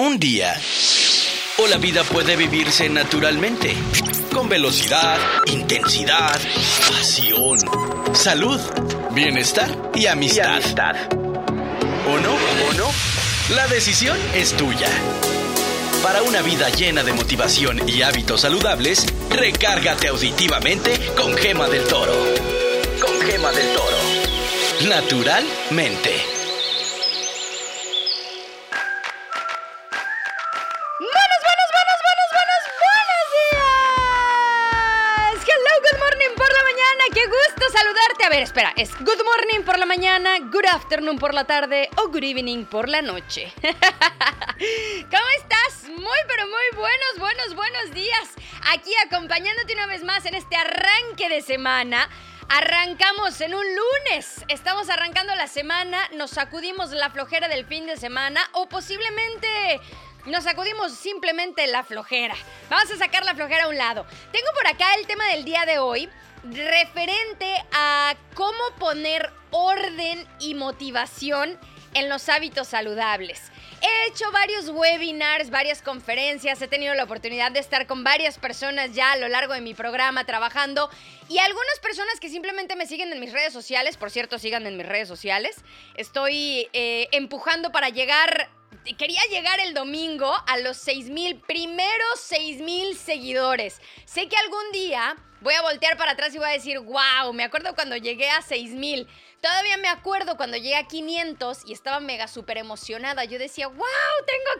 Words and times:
un 0.00 0.18
día. 0.18 0.58
O 1.58 1.66
la 1.66 1.76
vida 1.76 2.04
puede 2.04 2.34
vivirse 2.34 2.88
naturalmente, 2.88 3.74
con 4.32 4.48
velocidad, 4.48 5.18
intensidad, 5.46 6.40
pasión, 6.88 7.58
salud, 8.14 8.58
bienestar 9.12 9.90
y 9.94 10.06
amistad. 10.06 10.62
¿O 12.08 12.18
no? 12.18 12.32
¿O 12.32 12.72
no? 12.78 12.90
La 13.54 13.66
decisión 13.66 14.16
es 14.34 14.56
tuya. 14.56 14.88
Para 16.02 16.22
una 16.22 16.40
vida 16.40 16.70
llena 16.70 17.02
de 17.02 17.12
motivación 17.12 17.86
y 17.86 18.00
hábitos 18.00 18.40
saludables, 18.40 19.04
recárgate 19.28 20.08
auditivamente 20.08 20.98
con 21.14 21.36
Gema 21.36 21.68
del 21.68 21.84
Toro. 21.84 22.14
Con 23.02 23.20
Gema 23.20 23.52
del 23.52 23.66
Toro. 23.74 23.98
Naturalmente. 24.88 26.39
Espera, 38.50 38.72
es 38.76 38.92
good 38.98 39.22
morning 39.22 39.64
por 39.64 39.78
la 39.78 39.86
mañana, 39.86 40.40
good 40.40 40.64
afternoon 40.72 41.20
por 41.20 41.34
la 41.34 41.44
tarde 41.44 41.88
o 41.98 42.08
good 42.08 42.24
evening 42.24 42.64
por 42.64 42.88
la 42.88 43.00
noche. 43.00 43.52
¿Cómo 43.62 45.28
estás? 45.38 45.88
Muy, 45.88 46.18
pero 46.26 46.48
muy 46.48 46.64
buenos, 46.74 47.18
buenos, 47.20 47.54
buenos 47.54 47.94
días. 47.94 48.34
Aquí 48.72 48.90
acompañándote 49.06 49.72
una 49.74 49.86
vez 49.86 50.02
más 50.02 50.26
en 50.26 50.34
este 50.34 50.56
arranque 50.56 51.28
de 51.28 51.42
semana. 51.42 52.08
Arrancamos 52.48 53.40
en 53.40 53.54
un 53.54 53.64
lunes. 53.64 54.44
Estamos 54.48 54.90
arrancando 54.90 55.32
la 55.36 55.46
semana, 55.46 56.08
nos 56.14 56.30
sacudimos 56.30 56.90
la 56.90 57.10
flojera 57.10 57.46
del 57.46 57.64
fin 57.66 57.86
de 57.86 57.96
semana 57.98 58.40
o 58.54 58.68
posiblemente 58.68 59.80
nos 60.26 60.42
sacudimos 60.42 60.92
simplemente 60.92 61.68
la 61.68 61.84
flojera. 61.84 62.34
Vamos 62.68 62.90
a 62.90 62.96
sacar 62.96 63.24
la 63.24 63.36
flojera 63.36 63.64
a 63.64 63.68
un 63.68 63.78
lado. 63.78 64.06
Tengo 64.32 64.48
por 64.56 64.66
acá 64.66 64.94
el 64.98 65.06
tema 65.06 65.24
del 65.28 65.44
día 65.44 65.64
de 65.66 65.78
hoy 65.78 66.10
referente 66.44 67.54
a 67.72 68.14
cómo 68.34 68.58
poner 68.78 69.30
orden 69.50 70.26
y 70.38 70.54
motivación 70.54 71.58
en 71.94 72.08
los 72.08 72.28
hábitos 72.28 72.68
saludables. 72.68 73.50
He 73.82 74.08
hecho 74.08 74.30
varios 74.30 74.68
webinars, 74.68 75.50
varias 75.50 75.80
conferencias, 75.80 76.60
he 76.60 76.68
tenido 76.68 76.94
la 76.94 77.04
oportunidad 77.04 77.50
de 77.50 77.60
estar 77.60 77.86
con 77.86 78.04
varias 78.04 78.38
personas 78.38 78.92
ya 78.92 79.12
a 79.12 79.16
lo 79.16 79.28
largo 79.28 79.54
de 79.54 79.62
mi 79.62 79.72
programa 79.72 80.24
trabajando 80.24 80.90
y 81.28 81.38
algunas 81.38 81.78
personas 81.80 82.20
que 82.20 82.28
simplemente 82.28 82.76
me 82.76 82.86
siguen 82.86 83.12
en 83.12 83.20
mis 83.20 83.32
redes 83.32 83.52
sociales, 83.52 83.96
por 83.96 84.10
cierto, 84.10 84.38
sigan 84.38 84.66
en 84.66 84.76
mis 84.76 84.86
redes 84.86 85.08
sociales. 85.08 85.56
Estoy 85.96 86.68
eh, 86.72 87.08
empujando 87.12 87.72
para 87.72 87.88
llegar 87.88 88.50
quería 88.96 89.20
llegar 89.30 89.60
el 89.60 89.74
domingo 89.74 90.32
a 90.46 90.58
los 90.58 90.76
6 90.78 91.10
mil, 91.10 91.38
primeros 91.40 92.20
6 92.20 92.60
mil 92.60 92.96
seguidores. 92.96 93.80
Sé 94.04 94.28
que 94.28 94.36
algún 94.36 94.72
día 94.72 95.16
voy 95.40 95.54
a 95.54 95.62
voltear 95.62 95.96
para 95.96 96.12
atrás 96.12 96.34
y 96.34 96.38
voy 96.38 96.48
a 96.48 96.52
decir, 96.52 96.78
wow, 96.78 97.32
me 97.32 97.44
acuerdo 97.44 97.74
cuando 97.74 97.96
llegué 97.96 98.28
a 98.30 98.42
6 98.42 98.72
mil. 98.72 99.08
Todavía 99.40 99.78
me 99.78 99.88
acuerdo 99.88 100.36
cuando 100.36 100.58
llegué 100.58 100.76
a 100.76 100.86
500 100.86 101.62
y 101.66 101.72
estaba 101.72 101.98
mega 102.00 102.28
súper 102.28 102.58
emocionada. 102.58 103.24
Yo 103.24 103.38
decía, 103.38 103.68
wow, 103.68 103.78
tengo 104.26 104.50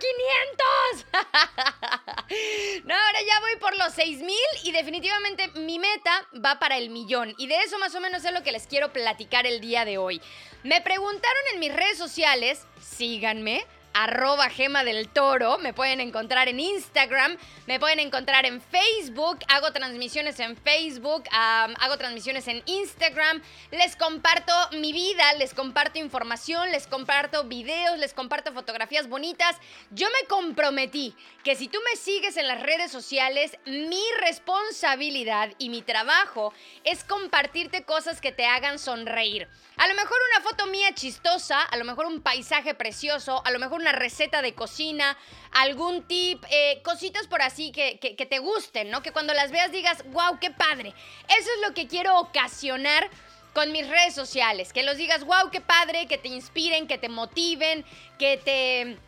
500. 1.12 2.84
no, 2.84 2.94
ahora 2.94 3.18
ya 3.26 3.40
voy 3.40 3.56
por 3.60 3.76
los 3.76 3.92
6 3.92 4.18
mil 4.22 4.36
y 4.64 4.72
definitivamente 4.72 5.48
mi 5.48 5.78
meta 5.78 6.26
va 6.44 6.58
para 6.58 6.78
el 6.78 6.88
millón. 6.88 7.34
Y 7.36 7.46
de 7.46 7.58
eso 7.58 7.78
más 7.78 7.94
o 7.94 8.00
menos 8.00 8.24
es 8.24 8.32
lo 8.32 8.42
que 8.42 8.52
les 8.52 8.66
quiero 8.66 8.92
platicar 8.92 9.46
el 9.46 9.60
día 9.60 9.84
de 9.84 9.98
hoy. 9.98 10.22
Me 10.62 10.80
preguntaron 10.80 11.42
en 11.52 11.60
mis 11.60 11.74
redes 11.74 11.98
sociales, 11.98 12.66
síganme 12.80 13.66
arroba 13.92 14.48
gema 14.50 14.84
del 14.84 15.08
toro. 15.08 15.58
Me 15.58 15.72
pueden 15.72 16.00
encontrar 16.00 16.48
en 16.48 16.60
Instagram, 16.60 17.36
me 17.66 17.80
pueden 17.80 18.00
encontrar 18.00 18.46
en 18.46 18.60
Facebook. 18.60 19.38
Hago 19.48 19.72
transmisiones 19.72 20.38
en 20.40 20.56
Facebook, 20.56 21.24
hago 21.30 21.96
transmisiones 21.96 22.48
en 22.48 22.62
Instagram. 22.66 23.42
Les 23.70 23.96
comparto 23.96 24.52
mi 24.72 24.92
vida, 24.92 25.32
les 25.34 25.54
comparto 25.54 25.98
información, 25.98 26.70
les 26.70 26.86
comparto 26.86 27.44
videos, 27.44 27.98
les 27.98 28.14
comparto 28.14 28.52
fotografías 28.52 29.08
bonitas. 29.08 29.56
Yo 29.90 30.06
me 30.08 30.28
comprometí 30.28 31.14
que 31.44 31.56
si 31.56 31.68
tú 31.68 31.78
me 31.90 31.96
sigues 31.96 32.36
en 32.36 32.46
las 32.46 32.62
redes 32.62 32.92
sociales, 32.92 33.58
mi 33.66 34.02
responsabilidad 34.20 35.50
y 35.58 35.68
mi 35.68 35.82
trabajo 35.82 36.52
es 36.84 37.04
compartirte 37.04 37.84
cosas 37.84 38.20
que 38.20 38.32
te 38.32 38.46
hagan 38.46 38.78
sonreír. 38.78 39.48
A 39.76 39.88
lo 39.88 39.94
mejor 39.94 40.18
una 40.34 40.44
foto 40.44 40.66
mía 40.66 40.94
chistosa, 40.94 41.62
a 41.62 41.76
lo 41.76 41.84
mejor 41.84 42.06
un 42.06 42.20
paisaje 42.20 42.74
precioso, 42.74 43.42
a 43.44 43.50
lo 43.50 43.58
mejor 43.58 43.79
una 43.80 43.92
receta 43.92 44.42
de 44.42 44.54
cocina, 44.54 45.16
algún 45.50 46.06
tip, 46.06 46.44
eh, 46.50 46.80
cositas 46.84 47.26
por 47.26 47.42
así 47.42 47.72
que, 47.72 47.98
que, 47.98 48.26
te 48.26 48.38
gusten, 48.38 48.90
¿no? 48.90 49.02
Que 49.02 49.12
cuando 49.12 49.34
las 49.34 49.50
veas 49.50 49.72
digas, 49.72 50.04
wow, 50.12 50.38
qué 50.40 50.50
padre. 50.50 50.94
Eso 51.28 51.50
es 51.56 51.68
lo 51.68 51.74
que 51.74 51.88
quiero 51.88 52.18
ocasionar 52.18 53.08
con 53.52 53.72
mis 53.72 53.88
redes 53.88 54.14
sociales. 54.14 54.72
Que 54.72 54.82
los 54.82 54.96
digas, 54.96 55.24
wow, 55.24 55.50
qué 55.50 55.60
padre, 55.60 56.06
que 56.06 56.18
te 56.18 56.28
inspiren, 56.28 56.86
que 56.86 56.98
te 56.98 57.08
motiven, 57.08 57.84
que 58.18 58.36
te 58.36 58.98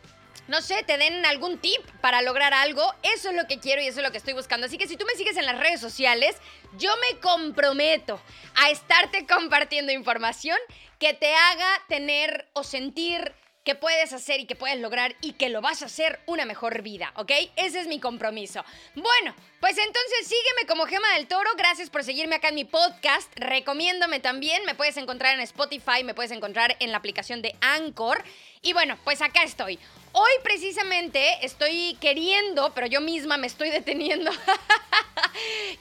no 0.49 0.61
sé, 0.61 0.83
te 0.83 0.99
den 0.99 1.25
algún 1.25 1.59
tip 1.59 1.81
para 2.01 2.21
lograr 2.21 2.53
algo. 2.53 2.83
Eso 3.03 3.31
es 3.31 3.37
lo 3.37 3.47
que 3.47 3.59
quiero 3.59 3.81
y 3.81 3.87
eso 3.87 4.01
es 4.01 4.05
lo 4.05 4.11
que 4.11 4.19
estoy 4.19 4.35
buscando. 4.35 4.67
Así 4.67 4.77
que 4.77 4.89
si 4.89 4.97
tú 4.97 5.07
me 5.07 5.15
sigues 5.15 5.37
en 5.37 5.47
las 5.47 5.59
redes 5.59 5.81
sociales, 5.81 6.37
yo 6.79 6.91
me 6.97 7.21
comprometo 7.21 8.21
a 8.57 8.71
estarte 8.71 9.27
compartiendo 9.33 9.93
información 9.93 10.59
que 10.99 11.15
te 11.15 11.35
haga 11.35 11.83
tener 11.89 12.49
o 12.53 12.65
sentir 12.65 13.33
que 13.65 13.75
puedes 13.75 14.13
hacer 14.13 14.41
y 14.41 14.47
que 14.47 14.57
puedes 14.57 14.79
lograr 14.81 15.15
y 15.21 15.35
que 15.35 15.49
lo 15.49 15.61
vas 15.61 15.83
a 15.83 15.87
hacer 15.87 16.21
una 16.27 16.45
mejor 16.45 16.83
vida, 16.83 17.13
¿ok? 17.17 17.31
Ese 17.57 17.81
es 17.81 17.87
mi 17.87 18.01
compromiso. 18.01 18.65
Bueno, 18.95 19.35
pues 19.61 19.79
entonces 19.79 20.27
sígueme 20.27 20.67
como 20.67 20.87
Gema 20.87 21.15
del 21.15 21.29
Toro. 21.29 21.51
Gracias 21.57 21.89
por 21.89 22.03
seguirme 22.03 22.37
acá 22.37 22.49
en 22.49 22.57
mi 22.57 22.65
podcast. 22.65 23.31
Recomiéndome 23.37 24.19
también. 24.19 24.65
Me 24.65 24.75
puedes 24.75 24.97
encontrar 24.97 25.35
en 25.35 25.41
Spotify, 25.41 26.03
me 26.05 26.15
puedes 26.15 26.33
encontrar 26.33 26.77
en 26.81 26.91
la 26.91 26.99
aplicación 26.99 27.43
de 27.43 27.55
Anchor. 27.61 28.25
Y 28.63 28.73
bueno, 28.73 28.99
pues 29.05 29.23
acá 29.23 29.45
estoy. 29.45 29.79
Hoy 30.13 30.31
precisamente 30.43 31.39
estoy 31.43 31.97
queriendo, 32.01 32.75
pero 32.75 32.87
yo 32.87 33.01
misma 33.01 33.37
me 33.37 33.47
estoy 33.47 33.71
deteniendo. 33.71 34.31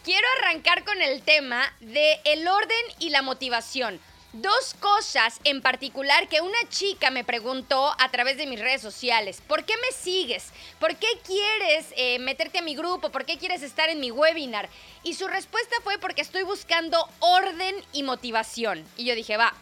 Quiero 0.03 0.27
arrancar 0.39 0.85
con 0.85 1.01
el 1.01 1.23
tema 1.23 1.73
de 1.79 2.19
el 2.25 2.47
orden 2.47 2.85
y 2.99 3.09
la 3.09 3.23
motivación. 3.23 3.99
Dos 4.33 4.75
cosas 4.79 5.41
en 5.43 5.61
particular 5.61 6.29
que 6.29 6.39
una 6.39 6.69
chica 6.69 7.11
me 7.11 7.25
preguntó 7.25 7.93
a 7.99 8.09
través 8.11 8.37
de 8.37 8.47
mis 8.47 8.61
redes 8.61 8.81
sociales. 8.81 9.41
¿Por 9.45 9.65
qué 9.65 9.73
me 9.75 9.91
sigues? 9.93 10.53
¿Por 10.79 10.95
qué 10.95 11.07
quieres 11.25 11.87
eh, 11.97 12.17
meterte 12.19 12.59
a 12.59 12.61
mi 12.61 12.73
grupo? 12.73 13.09
¿Por 13.09 13.25
qué 13.25 13.37
quieres 13.37 13.61
estar 13.61 13.89
en 13.89 13.99
mi 13.99 14.09
webinar? 14.09 14.69
Y 15.03 15.15
su 15.15 15.27
respuesta 15.27 15.75
fue 15.83 15.97
porque 15.97 16.21
estoy 16.21 16.43
buscando 16.43 17.09
orden 17.19 17.75
y 17.91 18.03
motivación. 18.03 18.85
Y 18.95 19.03
yo 19.03 19.15
dije, 19.15 19.35
va, 19.35 19.53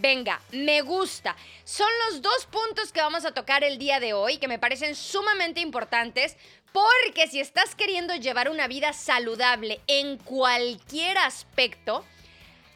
Venga, 0.00 0.40
me 0.52 0.80
gusta. 0.82 1.34
Son 1.64 1.88
los 2.06 2.22
dos 2.22 2.46
puntos 2.46 2.92
que 2.92 3.00
vamos 3.00 3.24
a 3.24 3.32
tocar 3.32 3.64
el 3.64 3.78
día 3.78 3.98
de 3.98 4.12
hoy 4.12 4.38
que 4.38 4.46
me 4.46 4.58
parecen 4.58 4.94
sumamente 4.94 5.60
importantes 5.60 6.36
porque 6.72 7.26
si 7.26 7.40
estás 7.40 7.74
queriendo 7.74 8.14
llevar 8.14 8.48
una 8.48 8.68
vida 8.68 8.92
saludable 8.92 9.80
en 9.88 10.18
cualquier 10.18 11.18
aspecto, 11.18 12.04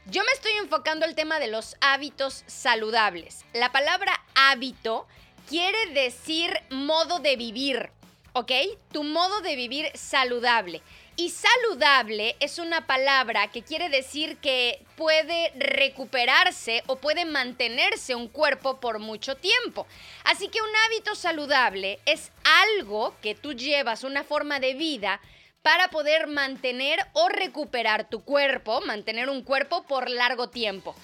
yo 0.07 0.23
me 0.25 0.33
estoy 0.33 0.53
enfocando 0.61 1.07
el 1.07 1.15
tema 1.15 1.39
de 1.39 1.47
los 1.47 1.77
hábitos 1.81 2.43
saludables. 2.47 3.45
La 3.53 3.71
palabra 3.71 4.13
hábito 4.35 5.07
quiere 5.49 5.87
decir 5.95 6.53
modo 6.71 7.21
de 7.21 7.37
vivir, 7.37 7.91
¿ok? 8.33 8.51
Tu 8.91 9.05
modo 9.05 9.41
de 9.43 9.55
vivir 9.55 9.91
saludable. 9.95 10.83
Y 11.15 11.31
saludable 11.31 12.37
es 12.41 12.59
una 12.59 12.87
palabra 12.87 13.51
que 13.53 13.63
quiere 13.63 13.91
decir 13.91 14.39
que 14.39 14.83
puede 14.97 15.53
recuperarse 15.57 16.83
o 16.87 16.97
puede 16.97 17.25
mantenerse 17.25 18.15
un 18.15 18.29
cuerpo 18.29 18.81
por 18.81 18.99
mucho 18.99 19.37
tiempo. 19.37 19.87
Así 20.25 20.49
que 20.49 20.63
un 20.63 20.77
hábito 20.87 21.15
saludable 21.15 22.01
es 22.07 22.33
algo 22.67 23.15
que 23.23 23.35
tú 23.35 23.53
llevas, 23.53 24.05
una 24.05 24.25
forma 24.25 24.59
de 24.59 24.75
vida 24.75 25.21
para 25.63 25.89
poder 25.89 26.27
mantener 26.27 26.99
o 27.13 27.29
recuperar 27.29 28.09
tu 28.09 28.25
cuerpo, 28.25 28.81
mantener 28.83 29.31
un 29.31 29.43
cuerpo 29.43 29.85
por 29.85 30.11
largo 30.11 30.49
tiempo. 30.51 30.95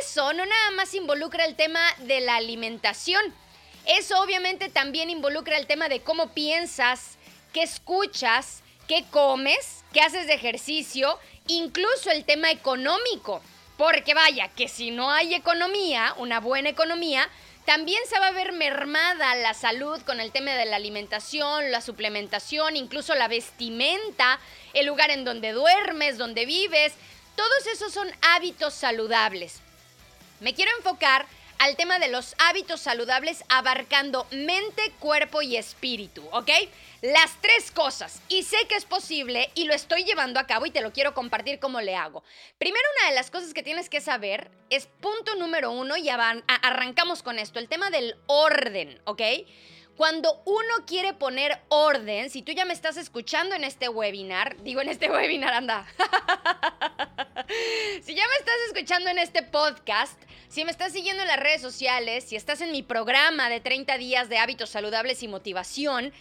Eso 0.00 0.32
no 0.32 0.46
nada 0.46 0.70
más 0.72 0.94
involucra 0.94 1.44
el 1.44 1.56
tema 1.56 1.80
de 1.98 2.20
la 2.20 2.36
alimentación, 2.36 3.20
eso 3.86 4.20
obviamente 4.20 4.68
también 4.68 5.10
involucra 5.10 5.56
el 5.56 5.66
tema 5.66 5.88
de 5.88 6.00
cómo 6.00 6.34
piensas, 6.34 7.16
qué 7.52 7.62
escuchas, 7.62 8.62
qué 8.86 9.04
comes, 9.10 9.84
qué 9.92 10.00
haces 10.00 10.26
de 10.26 10.34
ejercicio, 10.34 11.18
incluso 11.46 12.10
el 12.10 12.24
tema 12.24 12.50
económico. 12.50 13.40
Porque 13.78 14.12
vaya, 14.12 14.48
que 14.48 14.68
si 14.68 14.90
no 14.90 15.10
hay 15.10 15.34
economía, 15.34 16.12
una 16.18 16.40
buena 16.40 16.68
economía, 16.68 17.30
también 17.68 18.00
se 18.08 18.18
va 18.18 18.28
a 18.28 18.32
ver 18.32 18.52
mermada 18.52 19.34
la 19.34 19.52
salud 19.52 20.00
con 20.06 20.20
el 20.20 20.32
tema 20.32 20.52
de 20.52 20.64
la 20.64 20.76
alimentación, 20.76 21.70
la 21.70 21.82
suplementación, 21.82 22.76
incluso 22.76 23.14
la 23.14 23.28
vestimenta, 23.28 24.40
el 24.72 24.86
lugar 24.86 25.10
en 25.10 25.26
donde 25.26 25.52
duermes, 25.52 26.16
donde 26.16 26.46
vives. 26.46 26.94
Todos 27.36 27.66
esos 27.70 27.92
son 27.92 28.08
hábitos 28.22 28.72
saludables. 28.72 29.60
Me 30.40 30.54
quiero 30.54 30.70
enfocar 30.78 31.26
al 31.58 31.76
tema 31.76 31.98
de 31.98 32.08
los 32.08 32.34
hábitos 32.38 32.80
saludables 32.80 33.44
abarcando 33.48 34.26
mente, 34.30 34.92
cuerpo 34.98 35.42
y 35.42 35.56
espíritu, 35.56 36.26
¿ok? 36.32 36.50
Las 37.02 37.40
tres 37.40 37.70
cosas. 37.70 38.22
Y 38.28 38.42
sé 38.42 38.56
que 38.68 38.76
es 38.76 38.84
posible 38.84 39.50
y 39.54 39.64
lo 39.64 39.74
estoy 39.74 40.04
llevando 40.04 40.40
a 40.40 40.46
cabo 40.46 40.66
y 40.66 40.70
te 40.70 40.80
lo 40.80 40.92
quiero 40.92 41.14
compartir 41.14 41.58
cómo 41.58 41.80
le 41.80 41.94
hago. 41.94 42.22
Primero, 42.58 42.84
una 43.00 43.10
de 43.10 43.16
las 43.16 43.30
cosas 43.30 43.54
que 43.54 43.62
tienes 43.62 43.88
que 43.88 44.00
saber 44.00 44.50
es 44.70 44.86
punto 45.00 45.34
número 45.36 45.70
uno 45.70 45.96
y 45.96 46.08
arrancamos 46.08 47.22
con 47.22 47.38
esto, 47.38 47.58
el 47.58 47.68
tema 47.68 47.90
del 47.90 48.16
orden, 48.26 49.00
¿ok? 49.04 49.22
Cuando 49.98 50.40
uno 50.44 50.86
quiere 50.86 51.12
poner 51.12 51.60
orden, 51.70 52.30
si 52.30 52.42
tú 52.42 52.52
ya 52.52 52.64
me 52.64 52.72
estás 52.72 52.96
escuchando 52.96 53.56
en 53.56 53.64
este 53.64 53.88
webinar, 53.88 54.56
digo 54.62 54.80
en 54.80 54.88
este 54.88 55.10
webinar, 55.10 55.52
anda. 55.52 55.84
si 58.00 58.14
ya 58.14 58.22
me 58.28 58.34
estás 58.38 58.54
escuchando 58.68 59.10
en 59.10 59.18
este 59.18 59.42
podcast, 59.42 60.16
si 60.48 60.64
me 60.64 60.70
estás 60.70 60.92
siguiendo 60.92 61.24
en 61.24 61.28
las 61.28 61.40
redes 61.40 61.60
sociales, 61.60 62.22
si 62.22 62.36
estás 62.36 62.60
en 62.60 62.70
mi 62.70 62.84
programa 62.84 63.50
de 63.50 63.58
30 63.58 63.98
días 63.98 64.28
de 64.28 64.38
hábitos 64.38 64.70
saludables 64.70 65.24
y 65.24 65.26
motivación, 65.26 66.12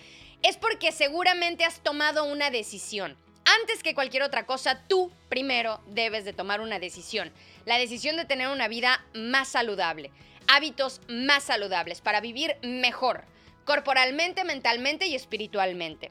es 0.41 0.57
porque 0.57 0.91
seguramente 0.91 1.63
has 1.63 1.79
tomado 1.81 2.23
una 2.23 2.49
decisión. 2.49 3.15
Antes 3.61 3.83
que 3.83 3.93
cualquier 3.93 4.23
otra 4.23 4.47
cosa, 4.47 4.81
tú 4.87 5.11
primero 5.29 5.83
debes 5.85 6.25
de 6.25 6.33
tomar 6.33 6.61
una 6.61 6.79
decisión. 6.79 7.31
La 7.65 7.77
decisión 7.77 8.17
de 8.17 8.25
tener 8.25 8.47
una 8.47 8.69
vida 8.69 9.05
más 9.13 9.49
saludable, 9.49 10.09
hábitos 10.47 10.99
más 11.07 11.43
saludables 11.43 12.01
para 12.01 12.21
vivir 12.21 12.57
mejor 12.63 13.25
corporalmente, 13.67 14.45
mentalmente 14.45 15.07
y 15.07 15.13
espiritualmente. 15.13 16.09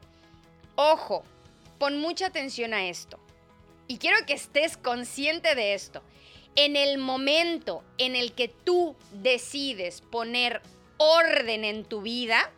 Ojo, 0.75 1.23
pon 1.79 1.97
mucha 1.97 2.27
atención 2.27 2.73
a 2.73 2.87
esto. 2.87 3.19
Y 3.87 3.97
quiero 3.97 4.25
que 4.27 4.33
estés 4.33 4.77
consciente 4.77 5.55
de 5.55 5.73
esto. 5.73 6.03
En 6.55 6.75
el 6.75 6.99
momento 6.99 7.83
en 7.97 8.15
el 8.15 8.33
que 8.33 8.47
tú 8.47 8.95
decides 9.11 10.01
poner 10.01 10.61
orden 10.97 11.65
en 11.65 11.83
tu 11.83 12.01
vida, 12.01 12.51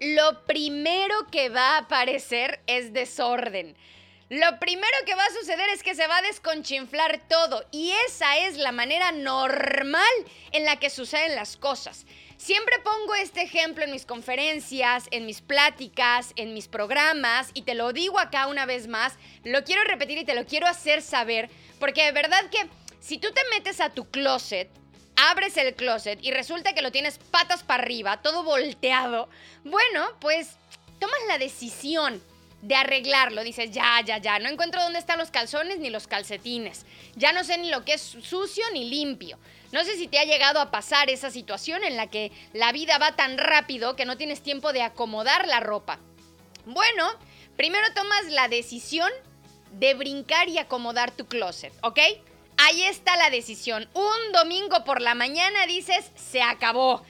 lo 0.00 0.44
primero 0.46 1.14
que 1.30 1.48
va 1.48 1.76
a 1.76 1.78
aparecer 1.78 2.60
es 2.66 2.92
desorden. 2.92 3.76
Lo 4.30 4.58
primero 4.58 4.96
que 5.06 5.14
va 5.14 5.24
a 5.24 5.32
suceder 5.38 5.68
es 5.68 5.84
que 5.84 5.94
se 5.94 6.08
va 6.08 6.16
a 6.16 6.22
desconchinflar 6.22 7.20
todo 7.28 7.64
y 7.70 7.92
esa 8.08 8.38
es 8.38 8.56
la 8.56 8.72
manera 8.72 9.12
normal 9.12 10.02
en 10.50 10.64
la 10.64 10.80
que 10.80 10.90
suceden 10.90 11.36
las 11.36 11.56
cosas. 11.56 12.06
Siempre 12.36 12.78
pongo 12.80 13.14
este 13.14 13.42
ejemplo 13.42 13.84
en 13.84 13.92
mis 13.92 14.04
conferencias, 14.04 15.06
en 15.10 15.24
mis 15.24 15.40
pláticas, 15.40 16.32
en 16.36 16.52
mis 16.52 16.68
programas 16.68 17.50
y 17.54 17.62
te 17.62 17.74
lo 17.74 17.92
digo 17.92 18.18
acá 18.18 18.48
una 18.48 18.66
vez 18.66 18.88
más, 18.88 19.14
lo 19.44 19.64
quiero 19.64 19.84
repetir 19.84 20.18
y 20.18 20.24
te 20.24 20.34
lo 20.34 20.44
quiero 20.44 20.66
hacer 20.66 21.00
saber, 21.00 21.48
porque 21.78 22.04
de 22.04 22.12
verdad 22.12 22.50
que 22.50 22.68
si 23.00 23.18
tú 23.18 23.28
te 23.32 23.40
metes 23.54 23.80
a 23.80 23.90
tu 23.90 24.10
closet, 24.10 24.68
abres 25.16 25.56
el 25.56 25.74
closet 25.74 26.18
y 26.22 26.32
resulta 26.32 26.74
que 26.74 26.82
lo 26.82 26.90
tienes 26.90 27.18
patas 27.18 27.62
para 27.62 27.82
arriba, 27.82 28.20
todo 28.20 28.42
volteado, 28.42 29.28
bueno, 29.62 30.08
pues 30.20 30.56
tomas 30.98 31.20
la 31.28 31.38
decisión 31.38 32.20
de 32.64 32.74
arreglarlo. 32.74 33.44
Dices, 33.44 33.70
ya, 33.70 34.00
ya, 34.04 34.18
ya, 34.18 34.38
no 34.38 34.48
encuentro 34.48 34.82
dónde 34.82 34.98
están 34.98 35.18
los 35.18 35.30
calzones 35.30 35.78
ni 35.78 35.90
los 35.90 36.06
calcetines. 36.06 36.86
Ya 37.14 37.32
no 37.32 37.44
sé 37.44 37.58
ni 37.58 37.70
lo 37.70 37.84
que 37.84 37.94
es 37.94 38.00
sucio 38.02 38.64
ni 38.72 38.88
limpio. 38.88 39.38
No 39.70 39.84
sé 39.84 39.96
si 39.96 40.08
te 40.08 40.18
ha 40.18 40.24
llegado 40.24 40.60
a 40.60 40.70
pasar 40.70 41.10
esa 41.10 41.30
situación 41.30 41.84
en 41.84 41.96
la 41.96 42.08
que 42.08 42.32
la 42.52 42.72
vida 42.72 42.98
va 42.98 43.16
tan 43.16 43.38
rápido 43.38 43.96
que 43.96 44.06
no 44.06 44.16
tienes 44.16 44.42
tiempo 44.42 44.72
de 44.72 44.82
acomodar 44.82 45.46
la 45.46 45.60
ropa. 45.60 45.98
Bueno, 46.64 47.10
primero 47.56 47.86
tomas 47.94 48.24
la 48.26 48.48
decisión 48.48 49.10
de 49.72 49.94
brincar 49.94 50.48
y 50.48 50.58
acomodar 50.58 51.10
tu 51.10 51.26
closet, 51.26 51.72
¿ok? 51.82 51.98
Ahí 52.56 52.84
está 52.84 53.16
la 53.16 53.30
decisión. 53.30 53.88
Un 53.94 54.32
domingo 54.32 54.84
por 54.84 55.02
la 55.02 55.14
mañana 55.14 55.66
dices, 55.66 56.10
se 56.14 56.40
acabó. 56.40 57.04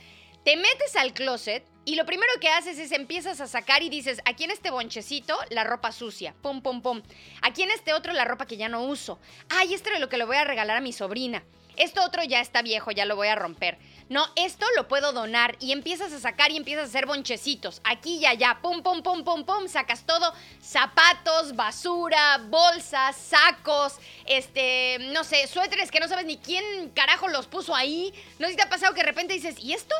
Te 0.44 0.56
metes 0.56 0.94
al 0.96 1.14
closet 1.14 1.64
y 1.86 1.94
lo 1.94 2.04
primero 2.04 2.30
que 2.38 2.50
haces 2.50 2.78
es 2.78 2.92
empiezas 2.92 3.40
a 3.40 3.46
sacar 3.46 3.82
y 3.82 3.88
dices, 3.88 4.20
aquí 4.26 4.44
en 4.44 4.50
este 4.50 4.70
bonchecito 4.70 5.34
la 5.48 5.64
ropa 5.64 5.90
sucia, 5.90 6.34
pum, 6.42 6.60
pum, 6.60 6.82
pum. 6.82 7.02
Aquí 7.40 7.62
en 7.62 7.70
este 7.70 7.94
otro 7.94 8.12
la 8.12 8.26
ropa 8.26 8.46
que 8.46 8.58
ya 8.58 8.68
no 8.68 8.84
uso. 8.84 9.18
Ay, 9.48 9.72
esto 9.72 9.88
es 9.90 10.00
lo 10.00 10.10
que 10.10 10.18
le 10.18 10.26
voy 10.26 10.36
a 10.36 10.44
regalar 10.44 10.76
a 10.76 10.82
mi 10.82 10.92
sobrina. 10.92 11.42
Esto 11.76 12.04
otro 12.04 12.22
ya 12.22 12.40
está 12.40 12.60
viejo, 12.60 12.90
ya 12.90 13.06
lo 13.06 13.16
voy 13.16 13.28
a 13.28 13.36
romper. 13.36 13.78
No, 14.10 14.26
esto 14.36 14.66
lo 14.76 14.86
puedo 14.86 15.12
donar 15.12 15.56
y 15.60 15.72
empiezas 15.72 16.12
a 16.12 16.20
sacar 16.20 16.50
y 16.50 16.58
empiezas 16.58 16.84
a 16.84 16.88
hacer 16.88 17.06
bonchecitos. 17.06 17.80
Aquí 17.82 18.16
y 18.18 18.26
allá, 18.26 18.58
pum, 18.60 18.82
pum, 18.82 19.02
pum, 19.02 19.24
pum, 19.24 19.46
pum, 19.46 19.66
sacas 19.66 20.04
todo. 20.04 20.34
Zapatos, 20.62 21.56
basura, 21.56 22.36
bolsas, 22.48 23.16
sacos, 23.16 23.94
este, 24.26 24.98
no 25.14 25.24
sé, 25.24 25.46
suéteres 25.46 25.90
que 25.90 26.00
no 26.00 26.08
sabes 26.08 26.26
ni 26.26 26.36
quién 26.36 26.90
carajo 26.90 27.28
los 27.28 27.46
puso 27.46 27.74
ahí. 27.74 28.12
No 28.38 28.46
sé 28.46 28.52
si 28.52 28.56
te 28.58 28.62
ha 28.62 28.68
pasado 28.68 28.92
que 28.92 29.00
de 29.00 29.06
repente 29.06 29.32
dices, 29.32 29.58
¿y 29.58 29.72
esto? 29.72 29.94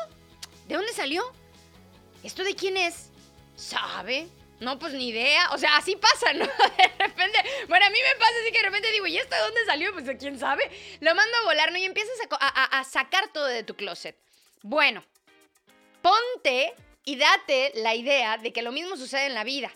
¿De 0.67 0.75
dónde 0.75 0.93
salió? 0.93 1.23
¿esto 2.25 2.43
de 2.43 2.55
quién 2.55 2.75
es? 2.75 3.11
¿Sabe? 3.55 4.27
No, 4.59 4.79
pues 4.79 4.93
ni 4.93 5.09
idea. 5.09 5.49
O 5.51 5.57
sea, 5.57 5.77
así 5.77 5.95
pasa, 5.95 6.33
¿no? 6.33 6.45
De 6.77 6.87
repente, 6.97 7.39
bueno, 7.67 7.85
a 7.85 7.89
mí 7.89 7.97
me 8.01 8.19
pasa 8.19 8.33
así 8.41 8.51
que 8.51 8.59
de 8.59 8.65
repente 8.65 8.91
digo, 8.91 9.05
¿y 9.05 9.17
esto 9.17 9.35
de 9.35 9.41
dónde 9.41 9.65
salió? 9.65 9.93
Pues 9.93 10.05
quién 10.17 10.39
sabe. 10.39 10.63
Lo 11.01 11.13
mando 11.13 11.37
a 11.37 11.43
volar, 11.43 11.71
¿no? 11.71 11.77
Y 11.77 11.85
empiezas 11.85 12.15
a, 12.39 12.79
a 12.79 12.83
sacar 12.83 13.31
todo 13.31 13.45
de 13.45 13.63
tu 13.63 13.75
closet. 13.75 14.17
Bueno, 14.61 15.03
ponte 16.01 16.73
y 17.03 17.17
date 17.17 17.73
la 17.75 17.95
idea 17.95 18.37
de 18.37 18.51
que 18.51 18.61
lo 18.61 18.71
mismo 18.71 18.97
sucede 18.97 19.27
en 19.27 19.33
la 19.33 19.43
vida. 19.43 19.71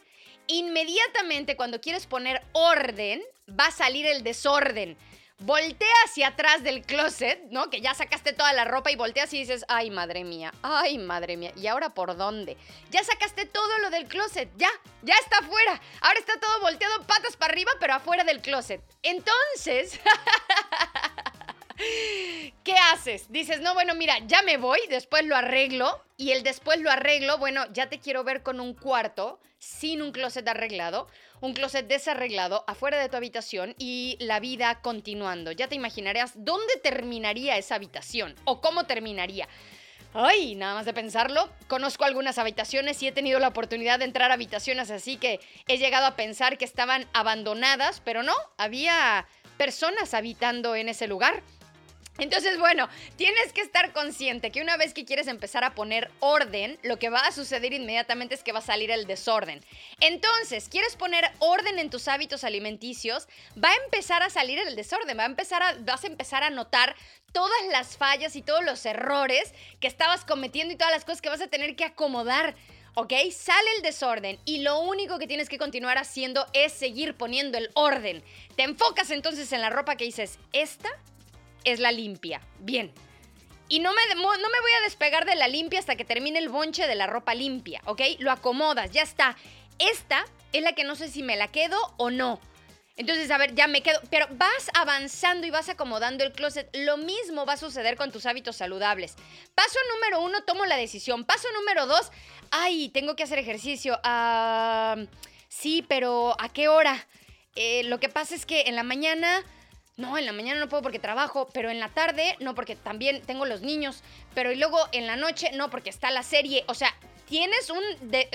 Inmediatamente 0.48 1.56
cuando 1.56 1.82
quieres 1.82 2.08
poner 2.08 2.42
orden, 2.54 3.22
va 3.48 3.68
a 3.68 3.72
salir 3.72 4.08
el 4.08 4.24
desorden 4.24 4.98
voltea 5.40 5.88
hacia 6.06 6.28
atrás 6.28 6.64
del 6.64 6.84
closet, 6.84 7.42
¿no? 7.50 7.70
Que 7.70 7.82
ya 7.82 7.94
sacaste 7.94 8.34
toda 8.34 8.54
la 8.54 8.66
ropa 8.66 8.92
y 8.92 8.96
volteas 8.96 9.34
y 9.34 9.40
dices, 9.40 9.66
ay, 9.68 9.90
madre 9.90 10.24
mía, 10.24 10.54
ay, 10.62 10.98
madre 10.98 11.38
mía, 11.38 11.52
¿y 11.56 11.68
ahora 11.68 11.94
por 11.94 12.18
dónde? 12.18 12.58
Ya 12.92 13.04
sacaste 13.04 13.46
todo 13.46 13.80
lo 13.80 13.90
del 13.90 14.06
closet, 14.06 14.50
ya, 14.58 14.70
ya 15.02 15.16
está 15.16 15.40
afuera. 15.40 15.82
Ahora 16.02 16.20
está 16.20 16.40
todo 16.40 16.60
volteado 16.62 17.02
patas 17.04 17.38
para 17.38 17.54
arriba, 17.54 17.72
pero 17.80 17.94
afuera 17.94 18.24
del 18.24 18.42
closet. 18.42 18.82
Entonces... 19.02 20.00
¿Qué 22.66 22.76
haces? 22.92 23.32
Dices, 23.32 23.62
no, 23.62 23.74
bueno, 23.74 23.96
mira, 23.96 24.20
ya 24.28 24.42
me 24.42 24.58
voy, 24.58 24.80
después 24.90 25.26
lo 25.26 25.38
arreglo 25.38 26.04
y 26.18 26.32
el 26.32 26.44
después 26.44 26.82
lo 26.82 26.92
arreglo, 26.92 27.38
bueno, 27.38 27.66
ya 27.72 27.88
te 27.88 28.00
quiero 28.00 28.26
ver 28.26 28.44
con 28.44 28.60
un 28.60 28.74
cuarto 28.74 29.40
sin 29.60 30.02
un 30.02 30.12
closet 30.12 30.48
arreglado, 30.48 31.08
un 31.42 31.54
closet 31.54 31.88
desarreglado 31.88 32.64
afuera 32.68 33.00
de 33.00 33.10
tu 33.10 33.18
habitación 33.18 33.76
y 33.78 34.18
la 34.20 34.40
vida 34.40 34.82
continuando. 34.82 35.52
Ya 35.52 35.68
te 35.68 35.76
imaginarás 35.76 36.34
dónde 36.36 36.78
terminaría 36.82 37.58
esa 37.58 37.76
habitación 37.76 38.36
o 38.46 38.62
cómo 38.62 38.86
terminaría. 38.86 39.48
Ay, 40.14 40.56
nada 40.56 40.74
más 40.74 40.86
de 40.86 40.94
pensarlo, 40.94 41.50
conozco 41.68 42.04
algunas 42.04 42.40
habitaciones 42.40 43.04
y 43.04 43.08
he 43.08 43.12
tenido 43.12 43.38
la 43.40 43.50
oportunidad 43.50 44.00
de 44.00 44.06
entrar 44.06 44.32
a 44.32 44.34
habitaciones 44.34 44.90
así 44.90 45.18
que 45.18 45.40
he 45.68 45.78
llegado 45.78 46.08
a 46.08 46.16
pensar 46.16 46.58
que 46.58 46.66
estaban 46.66 47.06
abandonadas, 47.14 48.02
pero 48.04 48.24
no, 48.24 48.34
había 48.58 49.28
personas 49.58 50.16
habitando 50.16 50.76
en 50.76 50.90
ese 50.90 51.08
lugar. 51.08 51.44
Entonces, 52.20 52.60
bueno, 52.60 52.90
tienes 53.16 53.54
que 53.54 53.62
estar 53.62 53.94
consciente 53.94 54.52
que 54.52 54.62
una 54.62 54.78
vez 54.78 54.94
que 54.94 55.06
quieres 55.06 55.28
empezar 55.28 55.64
a 55.64 55.74
poner 55.74 56.12
orden, 56.20 56.78
lo 56.84 57.00
que 57.00 57.10
va 57.10 57.22
a 57.22 57.32
suceder 57.32 57.74
inmediatamente 57.74 58.36
es 58.36 58.44
que 58.44 58.52
va 58.52 58.60
a 58.60 58.64
salir 58.64 58.92
el 58.92 59.08
desorden. 59.08 59.64
Entonces, 60.02 60.68
quieres 60.70 60.96
poner 60.96 61.32
orden 61.40 61.80
en 61.80 61.90
tus 61.90 62.08
hábitos 62.08 62.44
alimenticios, 62.44 63.28
va 63.62 63.70
a 63.70 63.84
empezar 63.86 64.22
a 64.22 64.30
salir 64.30 64.60
el 64.60 64.76
desorden, 64.76 65.18
va 65.18 65.24
a 65.24 65.28
empezar 65.28 65.64
a, 65.64 65.76
vas 65.80 66.04
a 66.04 66.08
empezar 66.08 66.44
a 66.44 66.50
notar 66.50 66.96
todas 67.32 67.68
las 67.72 67.96
fallas 67.96 68.36
y 68.36 68.42
todos 68.42 68.64
los 68.66 68.86
errores 68.86 69.54
que 69.80 69.88
estabas 69.88 70.26
cometiendo 70.26 70.74
y 70.74 70.78
todas 70.78 70.94
las 70.94 71.06
cosas 71.06 71.22
que 71.22 71.30
vas 71.30 71.42
a 71.42 71.48
tener 71.48 71.76
que 71.76 71.86
acomodar. 71.86 72.56
¿ok? 72.96 73.14
Sale 73.32 73.70
el 73.78 73.82
desorden 73.82 74.40
y 74.44 74.60
lo 74.60 74.80
único 74.80 75.20
que 75.20 75.28
tienes 75.28 75.48
que 75.48 75.58
continuar 75.58 75.98
haciendo 75.98 76.46
es 76.54 76.74
seguir 76.74 77.16
poniendo 77.16 77.58
el 77.58 77.70
orden. 77.76 78.24
Te 78.58 78.64
enfocas 78.64 79.12
entonces 79.12 79.54
en 79.54 79.62
la 79.62 79.70
ropa 79.70 79.96
que 79.96 80.06
dices, 80.06 80.38
esta 80.52 80.90
es 81.72 81.80
la 81.80 81.92
limpia. 81.92 82.42
Bien. 82.60 82.92
Y 83.68 83.80
no 83.80 83.94
me, 83.94 84.02
no 84.16 84.30
me 84.30 84.62
voy 84.62 84.72
a 84.80 84.84
despegar 84.84 85.26
de 85.26 85.36
la 85.36 85.48
limpia 85.48 85.80
hasta 85.80 85.96
que 85.96 86.06
termine 86.06 86.40
el 86.40 86.50
bonche 86.50 86.88
de 86.88 86.96
la 86.96 87.06
ropa 87.06 87.36
limpia, 87.36 87.82
¿ok? 87.86 88.02
Lo 88.20 88.32
acomodas, 88.32 88.92
ya 88.92 89.04
está. 89.04 89.38
Esta 89.78 90.26
es 90.54 90.64
la 90.64 90.74
que 90.74 90.84
no 90.84 90.96
sé 90.96 91.10
si 91.10 91.22
me 91.22 91.38
la 91.38 91.50
quedo 91.50 91.78
o 91.98 92.10
no. 92.10 92.40
Entonces, 93.00 93.32
a 93.32 93.38
ver, 93.38 93.56
ya 93.56 93.68
me 93.68 93.82
quedo. 93.82 94.02
Pero 94.10 94.28
vas 94.32 94.70
avanzando 94.74 95.48
y 95.48 95.52
vas 95.52 95.70
acomodando 95.70 96.26
el 96.26 96.34
closet. 96.34 96.70
Lo 96.76 96.98
mismo 96.98 97.46
va 97.46 97.54
a 97.54 97.58
suceder 97.58 97.96
con 97.96 98.12
tus 98.12 98.26
hábitos 98.26 98.58
saludables. 98.58 99.16
Paso 99.56 99.80
número 99.96 100.22
uno, 100.22 100.44
tomo 100.44 100.66
la 100.66 100.76
decisión. 100.76 101.24
Paso 101.24 101.48
número 101.54 101.86
dos, 101.86 102.12
ay, 102.52 102.90
tengo 102.90 103.16
que 103.16 103.24
hacer 103.24 103.40
ejercicio. 103.40 103.98
Ah, 104.04 104.98
sí, 105.48 105.86
pero 105.88 106.36
¿a 106.42 106.50
qué 106.50 106.68
hora? 106.68 107.08
Eh, 107.56 107.84
lo 107.84 108.02
que 108.02 108.10
pasa 108.10 108.36
es 108.36 108.46
que 108.46 108.64
en 108.64 108.76
la 108.76 108.84
mañana 108.84 109.46
no, 110.00 110.18
en 110.18 110.26
la 110.26 110.32
mañana 110.32 110.60
no 110.60 110.70
puedo 110.70 110.82
porque 110.82 110.98
trabajo, 110.98 111.48
pero 111.54 111.70
en 111.70 111.80
la 111.80 111.90
tarde 111.90 112.36
no 112.40 112.56
porque 112.56 112.76
también 112.76 113.22
tengo 113.22 113.46
los 113.46 113.62
niños, 113.62 114.02
pero 114.34 114.52
y 114.52 114.56
luego 114.56 114.80
en 114.92 115.06
la 115.06 115.18
noche 115.18 115.52
no 115.54 115.70
porque 115.70 115.90
está 115.90 116.10
la 116.10 116.24
serie, 116.24 116.64
o 116.68 116.74
sea, 116.74 116.96
tienes 117.28 117.70
un 117.70 117.84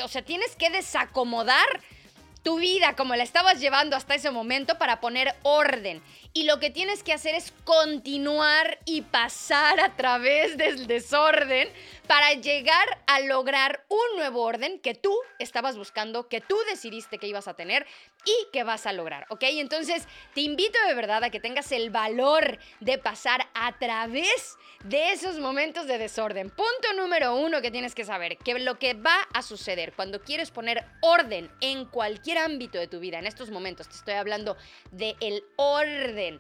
o 0.04 0.09
sea, 0.09 0.23
tienes 0.23 0.54
que 0.56 0.71
desacomodar 0.71 1.66
tu 2.44 2.59
vida 2.59 2.94
como 2.94 3.16
la 3.16 3.23
estabas 3.23 3.59
llevando 3.59 3.97
hasta 3.97 4.14
ese 4.14 4.30
momento 4.30 4.76
para 4.76 5.00
poner 5.00 5.35
orden. 5.42 6.02
Y 6.35 6.42
lo 6.44 6.61
que 6.61 6.68
tienes 6.68 7.02
que 7.02 7.14
hacer 7.14 7.35
es 7.35 7.52
continuar 7.64 8.78
y 8.85 9.00
pasar 9.00 9.80
a 9.80 9.97
través 9.97 10.59
del 10.59 10.87
desorden 10.87 11.68
para 12.06 12.34
llegar 12.34 13.02
a 13.06 13.20
lograr 13.20 13.84
un 13.88 14.16
nuevo 14.16 14.42
orden 14.42 14.78
que 14.78 14.94
tú 14.94 15.14
estabas 15.38 15.76
buscando, 15.76 16.28
que 16.28 16.40
tú 16.40 16.56
decidiste 16.68 17.18
que 17.18 17.26
ibas 17.26 17.49
a 17.49 17.54
tener 17.54 17.87
y 18.25 18.50
que 18.52 18.64
vas 18.64 18.87
a 18.87 18.92
lograr, 18.92 19.26
¿ok? 19.30 19.42
Entonces 19.44 20.06
te 20.34 20.42
invito 20.42 20.78
de 20.87 20.94
verdad 20.94 21.25
a 21.25 21.30
que 21.30 21.40
tengas 21.40 21.73
el 21.73 21.90
valor 21.90 22.58
de 22.80 22.99
pasar 22.99 23.49
a 23.54 23.78
través 23.78 24.56
de 24.84 25.12
esos 25.12 25.38
momentos 25.38 25.87
de 25.87 25.99
desorden. 25.99 26.50
Punto 26.50 26.92
número 26.96 27.37
uno 27.37 27.62
que 27.62 27.70
tienes 27.70 27.94
que 27.94 28.04
saber, 28.04 28.37
que 28.38 28.58
lo 28.58 28.78
que 28.78 28.94
va 28.94 29.16
a 29.32 29.42
suceder 29.42 29.94
cuando 29.94 30.20
quieres 30.20 30.50
poner 30.50 30.84
orden 31.00 31.50
en 31.61 31.87
cualquier 31.87 32.38
ámbito 32.38 32.78
de 32.78 32.88
tu 32.88 33.00
vida, 33.00 33.18
en 33.18 33.26
estos 33.26 33.50
momentos 33.50 33.88
te 33.88 33.96
estoy 33.96 34.14
hablando 34.14 34.56
de 34.90 35.16
el 35.20 35.44
orden 35.56 36.38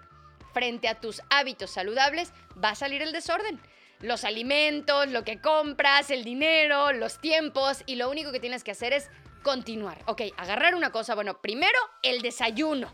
frente 0.52 0.88
a 0.88 1.00
tus 1.00 1.20
hábitos 1.30 1.70
saludables, 1.70 2.32
va 2.62 2.70
a 2.70 2.74
salir 2.74 3.02
el 3.02 3.12
desorden 3.12 3.60
los 4.00 4.24
alimentos, 4.24 5.08
lo 5.08 5.24
que 5.24 5.40
compras, 5.40 6.10
el 6.10 6.24
dinero, 6.24 6.92
los 6.92 7.20
tiempos 7.20 7.82
y 7.86 7.96
lo 7.96 8.10
único 8.10 8.32
que 8.32 8.40
tienes 8.40 8.64
que 8.64 8.70
hacer 8.70 8.92
es 8.92 9.08
continuar. 9.42 9.98
Ok, 10.06 10.22
agarrar 10.36 10.74
una 10.74 10.90
cosa, 10.90 11.14
bueno, 11.14 11.40
primero 11.40 11.78
el 12.02 12.22
desayuno. 12.22 12.92